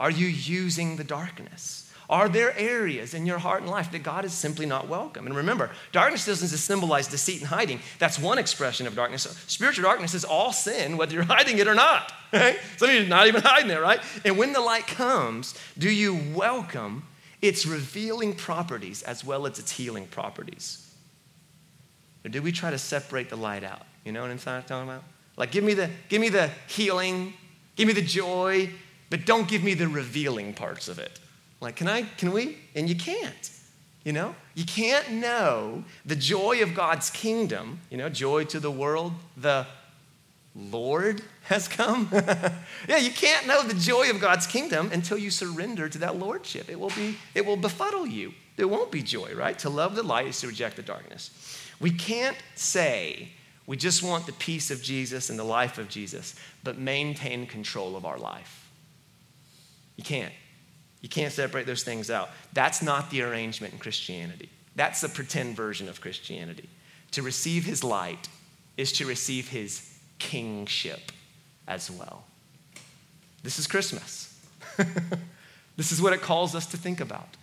Are 0.00 0.10
you 0.10 0.26
using 0.26 0.96
the 0.96 1.04
darkness? 1.04 1.92
Are 2.08 2.28
there 2.28 2.58
areas 2.58 3.14
in 3.14 3.24
your 3.24 3.38
heart 3.38 3.60
and 3.60 3.70
life 3.70 3.92
that 3.92 4.02
God 4.02 4.24
is 4.24 4.32
simply 4.32 4.66
not 4.66 4.88
welcome? 4.88 5.26
And 5.26 5.36
remember, 5.36 5.70
darkness 5.92 6.26
doesn't 6.26 6.48
just 6.48 6.64
symbolize 6.64 7.06
deceit 7.06 7.38
and 7.38 7.46
hiding. 7.46 7.78
That's 8.00 8.18
one 8.18 8.38
expression 8.38 8.88
of 8.88 8.96
darkness. 8.96 9.22
Spiritual 9.46 9.84
darkness 9.84 10.14
is 10.14 10.24
all 10.24 10.52
sin, 10.52 10.96
whether 10.96 11.14
you're 11.14 11.22
hiding 11.36 11.58
it 11.58 11.68
or 11.68 11.74
not. 11.74 12.12
Right? 12.32 12.58
Some 12.78 12.88
of 12.88 12.94
you 12.96 13.02
are 13.02 13.08
not 13.08 13.28
even 13.28 13.42
hiding 13.42 13.70
it, 13.70 13.80
right? 13.80 14.00
And 14.24 14.36
when 14.36 14.52
the 14.52 14.60
light 14.60 14.88
comes, 14.88 15.54
do 15.78 15.88
you 15.88 16.18
welcome 16.34 17.04
its 17.42 17.64
revealing 17.64 18.34
properties 18.34 19.02
as 19.02 19.24
well 19.24 19.46
as 19.46 19.60
its 19.60 19.70
healing 19.70 20.06
properties? 20.06 20.92
Or 22.24 22.28
do 22.28 22.42
we 22.42 22.50
try 22.50 22.70
to 22.70 22.78
separate 22.78 23.30
the 23.30 23.36
light 23.36 23.62
out? 23.62 23.86
You 24.04 24.12
know 24.12 24.22
what 24.22 24.30
I'm 24.30 24.38
talking 24.38 24.88
about? 24.88 25.04
Like, 25.40 25.52
give 25.52 25.64
me 25.64 25.72
the, 25.72 25.88
give 26.10 26.20
me 26.20 26.28
the 26.28 26.50
healing, 26.66 27.32
give 27.74 27.88
me 27.88 27.94
the 27.94 28.02
joy, 28.02 28.68
but 29.08 29.24
don't 29.24 29.48
give 29.48 29.64
me 29.64 29.72
the 29.72 29.88
revealing 29.88 30.52
parts 30.52 30.86
of 30.86 30.98
it. 30.98 31.18
Like, 31.62 31.76
can 31.76 31.88
I, 31.88 32.02
can 32.02 32.32
we? 32.32 32.58
And 32.76 32.90
you 32.90 32.94
can't. 32.94 33.50
You 34.04 34.12
know, 34.12 34.34
you 34.54 34.66
can't 34.66 35.10
know 35.12 35.82
the 36.04 36.14
joy 36.14 36.62
of 36.62 36.74
God's 36.74 37.08
kingdom, 37.08 37.80
you 37.88 37.96
know, 37.96 38.10
joy 38.10 38.44
to 38.44 38.60
the 38.60 38.70
world, 38.70 39.14
the 39.34 39.66
Lord 40.54 41.22
has 41.44 41.68
come. 41.68 42.10
yeah, 42.12 42.98
you 42.98 43.10
can't 43.10 43.46
know 43.46 43.62
the 43.62 43.72
joy 43.72 44.10
of 44.10 44.20
God's 44.20 44.46
kingdom 44.46 44.90
until 44.92 45.16
you 45.16 45.30
surrender 45.30 45.88
to 45.88 45.98
that 46.00 46.16
lordship. 46.16 46.68
It 46.68 46.78
will 46.78 46.90
be, 46.90 47.16
it 47.34 47.46
will 47.46 47.56
befuddle 47.56 48.06
you. 48.06 48.34
There 48.56 48.68
won't 48.68 48.90
be 48.90 49.02
joy, 49.02 49.32
right? 49.34 49.58
To 49.60 49.70
love 49.70 49.94
the 49.96 50.02
light 50.02 50.26
is 50.26 50.40
to 50.40 50.48
reject 50.48 50.76
the 50.76 50.82
darkness. 50.82 51.30
We 51.80 51.92
can't 51.92 52.36
say 52.56 53.30
we 53.70 53.76
just 53.76 54.02
want 54.02 54.26
the 54.26 54.32
peace 54.32 54.72
of 54.72 54.82
Jesus 54.82 55.30
and 55.30 55.38
the 55.38 55.44
life 55.44 55.78
of 55.78 55.88
Jesus, 55.88 56.34
but 56.64 56.76
maintain 56.76 57.46
control 57.46 57.94
of 57.94 58.04
our 58.04 58.18
life. 58.18 58.68
You 59.94 60.02
can't. 60.02 60.32
You 61.02 61.08
can't 61.08 61.32
separate 61.32 61.66
those 61.66 61.84
things 61.84 62.10
out. 62.10 62.30
That's 62.52 62.82
not 62.82 63.12
the 63.12 63.22
arrangement 63.22 63.72
in 63.72 63.78
Christianity. 63.78 64.48
That's 64.74 65.02
the 65.02 65.08
pretend 65.08 65.54
version 65.54 65.88
of 65.88 66.00
Christianity. 66.00 66.68
To 67.12 67.22
receive 67.22 67.64
his 67.64 67.84
light 67.84 68.28
is 68.76 68.90
to 68.94 69.06
receive 69.06 69.50
his 69.50 69.88
kingship 70.18 71.12
as 71.68 71.92
well. 71.92 72.24
This 73.44 73.60
is 73.60 73.68
Christmas. 73.68 74.36
this 75.76 75.92
is 75.92 76.02
what 76.02 76.12
it 76.12 76.22
calls 76.22 76.56
us 76.56 76.66
to 76.66 76.76
think 76.76 76.98
about. 76.98 77.36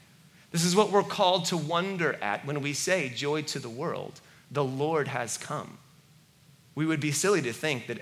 This 0.52 0.66
is 0.66 0.76
what 0.76 0.92
we're 0.92 1.04
called 1.04 1.46
to 1.46 1.56
wonder 1.56 2.22
at 2.22 2.46
when 2.46 2.60
we 2.60 2.74
say, 2.74 3.08
Joy 3.08 3.44
to 3.44 3.60
the 3.60 3.70
world, 3.70 4.20
the 4.52 4.66
Lord 4.66 5.08
has 5.08 5.38
come. 5.38 5.78
We 6.78 6.86
would 6.86 7.00
be 7.00 7.12
silly 7.12 7.42
to 7.42 7.54
think 7.54 7.88
that 7.88 7.98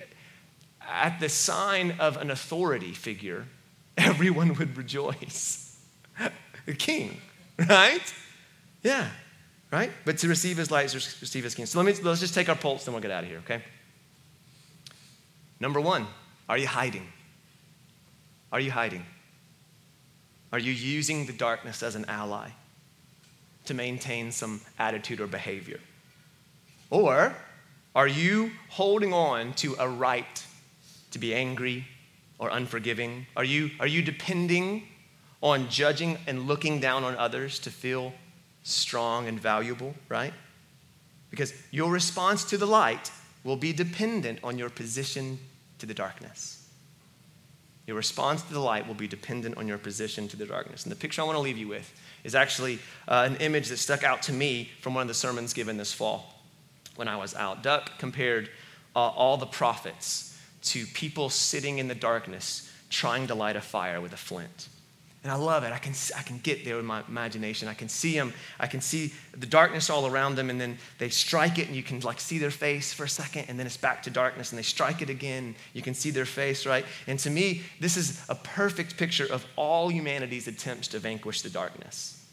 at 0.82 1.21
the 1.21 1.30
sign 1.30 1.95
of 1.97 2.17
an 2.17 2.30
authority 2.30 2.91
figure, 2.91 3.45
everyone 3.97 4.53
would 4.55 4.76
rejoice. 4.76 5.80
the 6.65 6.73
king, 6.73 7.21
right? 7.69 8.13
Yeah, 8.84 9.07
right? 9.71 9.93
But 10.03 10.17
to 10.17 10.28
receive 10.28 10.57
his 10.57 10.71
light 10.71 10.88
is 10.88 10.93
receive 10.93 11.45
his 11.45 11.55
king. 11.55 11.65
So 11.67 11.82
let 11.82 11.86
me, 11.86 12.03
let's 12.03 12.19
just 12.19 12.34
take 12.34 12.49
our 12.49 12.55
pulse, 12.57 12.84
then 12.84 12.93
we'll 12.93 13.01
get 13.01 13.11
out 13.11 13.23
of 13.23 13.30
here, 13.30 13.38
okay? 13.45 13.63
Number 15.61 15.80
one, 15.80 16.05
are 16.49 16.57
you 16.57 16.67
hiding? 16.67 17.07
Are 18.51 18.59
you 18.59 18.71
hiding? 18.71 19.05
Are 20.51 20.59
you 20.59 20.73
using 20.73 21.28
the 21.28 21.34
darkness 21.34 21.82
as 21.82 21.95
an 21.95 22.03
ally 22.09 22.49
to 23.67 23.73
maintain 23.73 24.34
some 24.34 24.59
attitude 24.78 25.21
or 25.21 25.28
behavior? 25.28 25.80
Or 26.89 27.38
are 27.95 28.07
you 28.07 28.51
holding 28.69 29.13
on 29.13 29.53
to 29.53 29.75
a 29.79 29.87
right 29.87 30.45
to 31.11 31.19
be 31.19 31.33
angry, 31.33 31.87
or 32.39 32.49
unforgiving? 32.49 33.25
Are 33.37 33.43
you, 33.43 33.71
are 33.79 33.87
you 33.87 34.01
depending 34.01 34.83
on 35.41 35.69
judging 35.69 36.17
and 36.27 36.45
looking 36.47 36.81
down 36.81 37.05
on 37.05 37.15
others 37.15 37.57
to 37.59 37.71
feel 37.71 38.13
strong 38.63 39.27
and 39.27 39.39
valuable, 39.39 39.95
right? 40.09 40.33
Because 41.29 41.53
your 41.71 41.89
response 41.89 42.43
to 42.45 42.57
the 42.57 42.65
light 42.65 43.11
will 43.45 43.55
be 43.55 43.71
dependent 43.71 44.39
on 44.43 44.57
your 44.57 44.69
position 44.69 45.39
to 45.79 45.85
the 45.85 45.93
darkness. 45.93 46.67
Your 47.87 47.95
response 47.95 48.41
to 48.41 48.53
the 48.53 48.59
light 48.59 48.87
will 48.87 48.95
be 48.95 49.07
dependent 49.07 49.57
on 49.57 49.67
your 49.67 49.77
position 49.77 50.27
to 50.27 50.35
the 50.35 50.45
darkness. 50.45 50.83
And 50.83 50.91
the 50.91 50.97
picture 50.97 51.21
I 51.21 51.25
want 51.25 51.37
to 51.37 51.41
leave 51.41 51.57
you 51.57 51.69
with 51.69 51.93
is 52.25 52.35
actually 52.35 52.79
uh, 53.07 53.27
an 53.29 53.37
image 53.37 53.69
that 53.69 53.77
stuck 53.77 54.03
out 54.03 54.23
to 54.23 54.33
me 54.33 54.71
from 54.81 54.95
one 54.95 55.03
of 55.03 55.07
the 55.07 55.13
sermons 55.13 55.53
given 55.53 55.77
this 55.77 55.93
fall 55.93 56.34
when 56.95 57.07
I 57.07 57.17
was 57.17 57.35
out. 57.35 57.63
Duck 57.63 57.91
compared 57.97 58.49
uh, 58.95 58.99
all 58.99 59.37
the 59.37 59.45
prophets 59.45 60.37
to 60.63 60.85
people 60.87 61.29
sitting 61.29 61.77
in 61.79 61.87
the 61.87 61.95
darkness 61.95 62.71
trying 62.89 63.27
to 63.27 63.35
light 63.35 63.55
a 63.55 63.61
fire 63.61 64.01
with 64.01 64.13
a 64.13 64.17
flint. 64.17 64.69
And 65.23 65.31
I 65.31 65.37
love 65.37 65.63
it. 65.63 65.73
I 65.73 65.79
can, 65.79 65.93
I 66.15 66.21
can 66.21 66.37
get 66.37 66.63
there 66.65 66.75
with 66.75 66.85
my 66.85 67.03
imagination. 67.07 67.67
I 67.67 67.73
can 67.73 67.89
see 67.89 68.13
them. 68.13 68.31
I 68.59 68.67
can 68.67 68.79
see 68.79 69.11
the 69.35 69.47
darkness 69.47 69.89
all 69.89 70.05
around 70.05 70.35
them, 70.35 70.51
and 70.51 70.61
then 70.61 70.77
they 70.99 71.09
strike 71.09 71.57
it, 71.57 71.65
and 71.65 71.75
you 71.75 71.81
can 71.81 71.99
like 72.01 72.19
see 72.19 72.37
their 72.37 72.51
face 72.51 72.93
for 72.93 73.05
a 73.05 73.09
second, 73.09 73.45
and 73.47 73.57
then 73.57 73.65
it's 73.65 73.75
back 73.75 74.03
to 74.03 74.11
darkness, 74.11 74.51
and 74.51 74.59
they 74.59 74.63
strike 74.63 75.01
it 75.01 75.09
again. 75.09 75.55
You 75.73 75.81
can 75.81 75.95
see 75.95 76.11
their 76.11 76.27
face, 76.27 76.67
right? 76.67 76.85
And 77.07 77.17
to 77.19 77.31
me, 77.31 77.63
this 77.79 77.97
is 77.97 78.23
a 78.29 78.35
perfect 78.35 78.97
picture 78.97 79.25
of 79.25 79.43
all 79.55 79.89
humanity's 79.89 80.47
attempts 80.47 80.89
to 80.89 80.99
vanquish 80.99 81.41
the 81.41 81.49
darkness. 81.49 82.23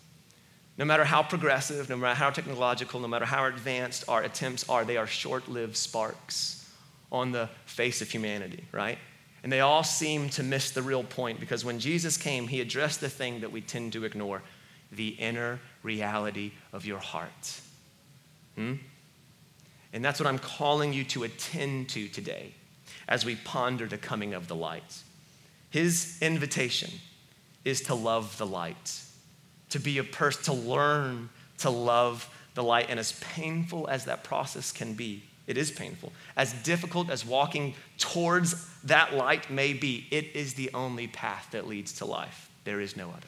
No 0.83 0.87
matter 0.87 1.05
how 1.05 1.23
progressive, 1.23 1.89
no 1.89 1.97
matter 1.97 2.17
how 2.17 2.31
technological, 2.31 2.99
no 2.99 3.07
matter 3.07 3.25
how 3.25 3.45
advanced 3.45 4.03
our 4.09 4.25
attempts 4.25 4.69
are, 4.69 4.85
they 4.85 4.97
are 4.97 5.07
short 5.07 5.49
lived 5.49 5.77
sparks 5.77 6.69
on 7.13 7.31
the 7.31 7.49
face 7.67 8.03
of 8.03 8.11
humanity, 8.11 8.65
right? 8.73 8.99
And 9.45 9.53
they 9.53 9.61
all 9.61 9.85
seem 9.85 10.29
to 10.31 10.43
miss 10.43 10.73
the 10.73 10.83
real 10.83 11.05
point 11.05 11.39
because 11.39 11.65
when 11.65 11.79
Jesus 11.79 12.17
came, 12.17 12.49
he 12.49 12.61
addressed 12.61 13.01
the 13.01 13.09
thing 13.09 13.43
that 13.43 13.53
we 13.53 13.61
tend 13.61 13.93
to 13.93 14.05
ignore 14.05 14.43
the 14.91 15.11
inner 15.11 15.61
reality 15.85 16.51
of 16.73 16.85
your 16.85 16.99
heart. 16.99 17.61
Hmm? 18.57 18.75
And 19.93 20.05
that's 20.05 20.19
what 20.19 20.27
I'm 20.27 20.41
calling 20.41 20.93
you 20.93 21.05
to 21.05 21.23
attend 21.23 21.91
to 21.91 22.09
today 22.09 22.55
as 23.07 23.25
we 23.25 23.37
ponder 23.37 23.87
the 23.87 23.99
coming 23.99 24.35
of 24.35 24.49
the 24.49 24.57
light. 24.57 24.99
His 25.71 26.19
invitation 26.21 26.91
is 27.65 27.83
to 27.83 27.95
love 27.95 28.37
the 28.37 28.47
light, 28.47 29.01
to 29.73 29.79
be 29.79 29.99
a 29.99 30.05
person, 30.05 30.43
to 30.45 30.53
learn 30.53 31.29
to 31.59 31.71
love 31.71 32.29
the 32.55 32.63
light. 32.63 32.87
And 32.89 33.01
as 33.01 33.13
painful 33.21 33.89
as 33.89 34.05
that 34.05 34.23
process 34.23 34.71
can 34.71 34.95
be, 34.95 35.23
it 35.47 35.57
is 35.57 35.71
painful. 35.71 36.13
As 36.37 36.53
difficult 36.53 37.11
as 37.11 37.25
walking 37.25 37.75
towards 37.99 38.69
that 38.85 39.15
light 39.15 39.51
may 39.51 39.73
be, 39.73 40.07
it 40.11 40.27
is 40.35 40.55
the 40.55 40.71
only 40.75 41.07
path 41.07 41.49
that 41.53 41.67
leads 41.67 41.93
to 41.95 42.05
life. 42.05 42.51
There 42.65 42.81
is 42.81 42.97
no 42.97 43.09
other. 43.09 43.27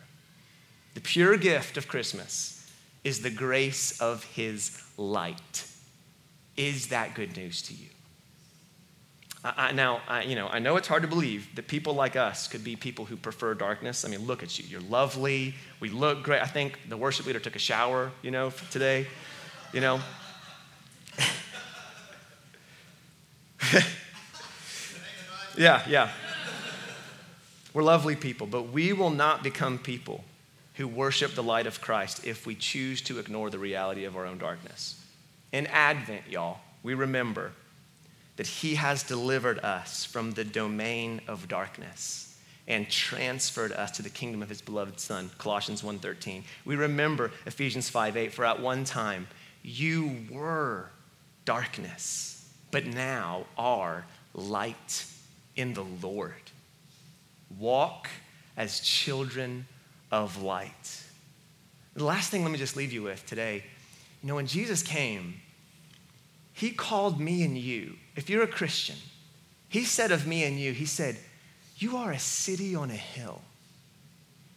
The 0.94 1.00
pure 1.00 1.36
gift 1.36 1.76
of 1.76 1.88
Christmas 1.88 2.70
is 3.02 3.20
the 3.20 3.30
grace 3.30 4.00
of 4.00 4.24
His 4.24 4.80
light. 4.96 5.66
Is 6.56 6.88
that 6.88 7.14
good 7.14 7.36
news 7.36 7.62
to 7.62 7.74
you? 7.74 7.88
I, 9.44 9.68
I, 9.68 9.72
now, 9.72 10.00
I, 10.08 10.22
you 10.22 10.34
know, 10.34 10.48
I 10.48 10.58
know 10.58 10.76
it's 10.76 10.88
hard 10.88 11.02
to 11.02 11.08
believe 11.08 11.54
that 11.54 11.68
people 11.68 11.94
like 11.94 12.16
us 12.16 12.48
could 12.48 12.64
be 12.64 12.74
people 12.74 13.04
who 13.04 13.16
prefer 13.16 13.54
darkness. 13.54 14.04
I 14.04 14.08
mean, 14.08 14.26
look 14.26 14.42
at 14.42 14.58
you. 14.58 14.64
You're 14.66 14.80
lovely. 14.80 15.54
We 15.80 15.90
look 15.90 16.22
great. 16.22 16.40
I 16.42 16.46
think 16.46 16.78
the 16.88 16.96
worship 16.96 17.26
leader 17.26 17.38
took 17.38 17.54
a 17.54 17.60
shower, 17.60 18.10
you 18.22 18.30
know, 18.30 18.50
today. 18.70 19.06
You 19.72 19.80
know, 19.80 20.00
yeah, 25.58 25.82
yeah. 25.88 26.10
We're 27.72 27.82
lovely 27.82 28.14
people, 28.16 28.46
but 28.46 28.68
we 28.68 28.92
will 28.92 29.10
not 29.10 29.42
become 29.42 29.78
people 29.78 30.22
who 30.74 30.86
worship 30.86 31.34
the 31.34 31.42
light 31.42 31.66
of 31.66 31.80
Christ 31.80 32.24
if 32.24 32.46
we 32.46 32.54
choose 32.54 33.00
to 33.02 33.18
ignore 33.18 33.50
the 33.50 33.58
reality 33.58 34.04
of 34.04 34.16
our 34.16 34.26
own 34.26 34.38
darkness. 34.38 35.04
In 35.52 35.66
Advent, 35.68 36.22
y'all, 36.30 36.58
we 36.82 36.94
remember 36.94 37.50
that 38.36 38.46
He 38.46 38.74
has 38.74 39.02
delivered 39.02 39.58
us 39.60 40.04
from 40.04 40.32
the 40.32 40.44
domain 40.44 41.20
of 41.28 41.48
darkness 41.48 42.38
and 42.66 42.88
transferred 42.88 43.72
us 43.72 43.90
to 43.92 44.02
the 44.02 44.10
kingdom 44.10 44.42
of 44.42 44.48
His 44.48 44.62
beloved 44.62 44.98
Son, 44.98 45.30
Colossians 45.38 45.82
1.13. 45.82 46.42
We 46.64 46.76
remember 46.76 47.30
Ephesians 47.46 47.90
5.8, 47.90 48.32
for 48.32 48.44
at 48.44 48.60
one 48.60 48.84
time 48.84 49.28
you 49.62 50.18
were 50.30 50.88
darkness 51.44 52.48
but 52.70 52.86
now 52.86 53.44
are 53.56 54.04
light 54.34 55.06
in 55.54 55.74
the 55.74 55.84
Lord. 56.02 56.32
Walk 57.58 58.08
as 58.56 58.80
children 58.80 59.66
of 60.10 60.42
light. 60.42 61.02
The 61.94 62.04
last 62.04 62.30
thing 62.30 62.42
let 62.42 62.50
me 62.50 62.58
just 62.58 62.76
leave 62.76 62.92
you 62.92 63.02
with 63.02 63.24
today 63.26 63.64
you 64.24 64.28
know, 64.28 64.36
when 64.36 64.46
Jesus 64.46 64.82
came, 64.82 65.42
he 66.54 66.70
called 66.70 67.20
me 67.20 67.44
and 67.44 67.58
you, 67.58 67.96
if 68.16 68.30
you're 68.30 68.42
a 68.42 68.48
Christian, 68.48 68.96
he 69.68 69.84
said 69.84 70.12
of 70.12 70.26
me 70.26 70.44
and 70.44 70.58
you, 70.58 70.72
he 70.72 70.86
said, 70.86 71.16
You 71.76 71.96
are 71.96 72.12
a 72.12 72.18
city 72.18 72.74
on 72.74 72.90
a 72.90 72.94
hill. 72.94 73.40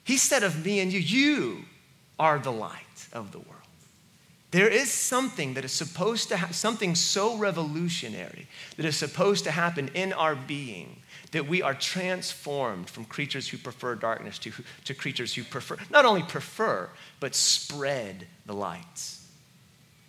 He 0.03 0.17
said 0.17 0.43
of 0.43 0.63
me 0.63 0.79
and 0.79 0.91
you, 0.91 0.99
You 0.99 1.65
are 2.19 2.39
the 2.39 2.51
light 2.51 3.07
of 3.13 3.31
the 3.31 3.39
world. 3.39 3.53
There 4.51 4.69
is 4.69 4.89
something 4.89 5.55
that 5.55 5.65
is 5.65 5.73
supposed 5.73 6.29
to 6.29 6.37
have 6.37 6.55
something 6.55 6.95
so 6.95 7.37
revolutionary 7.37 8.47
that 8.77 8.85
is 8.85 8.95
supposed 8.95 9.43
to 9.43 9.51
happen 9.51 9.89
in 9.93 10.13
our 10.13 10.35
being 10.35 11.01
that 11.31 11.47
we 11.47 11.61
are 11.61 11.73
transformed 11.73 12.89
from 12.89 13.03
creatures 13.05 13.49
who 13.49 13.57
prefer 13.57 13.95
darkness 13.95 14.39
to, 14.39 14.51
to 14.85 14.93
creatures 14.93 15.33
who 15.33 15.43
prefer, 15.43 15.77
not 15.89 16.05
only 16.05 16.23
prefer, 16.23 16.89
but 17.19 17.35
spread 17.35 18.27
the 18.45 18.53
light. 18.53 19.15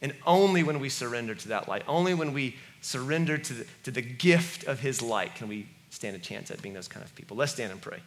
And 0.01 0.15
only 0.25 0.63
when 0.63 0.79
we 0.79 0.89
surrender 0.89 1.35
to 1.35 1.49
that 1.49 1.69
light, 1.69 1.83
only 1.89 2.15
when 2.15 2.33
we 2.33 2.57
surrender 2.89 3.37
to 3.37 3.53
the, 3.53 3.67
to 3.85 3.91
the 3.91 4.03
gift 4.03 4.65
of 4.65 4.81
His 4.81 5.03
light, 5.03 5.35
can 5.35 5.49
we 5.49 5.67
stand 5.91 6.17
a 6.17 6.19
chance 6.19 6.51
at 6.51 6.61
being 6.63 6.75
those 6.75 6.89
kind 6.89 7.05
of 7.05 7.15
people. 7.15 7.37
Let's 7.37 7.53
stand 7.53 7.73
and 7.73 7.81
pray. 7.81 8.01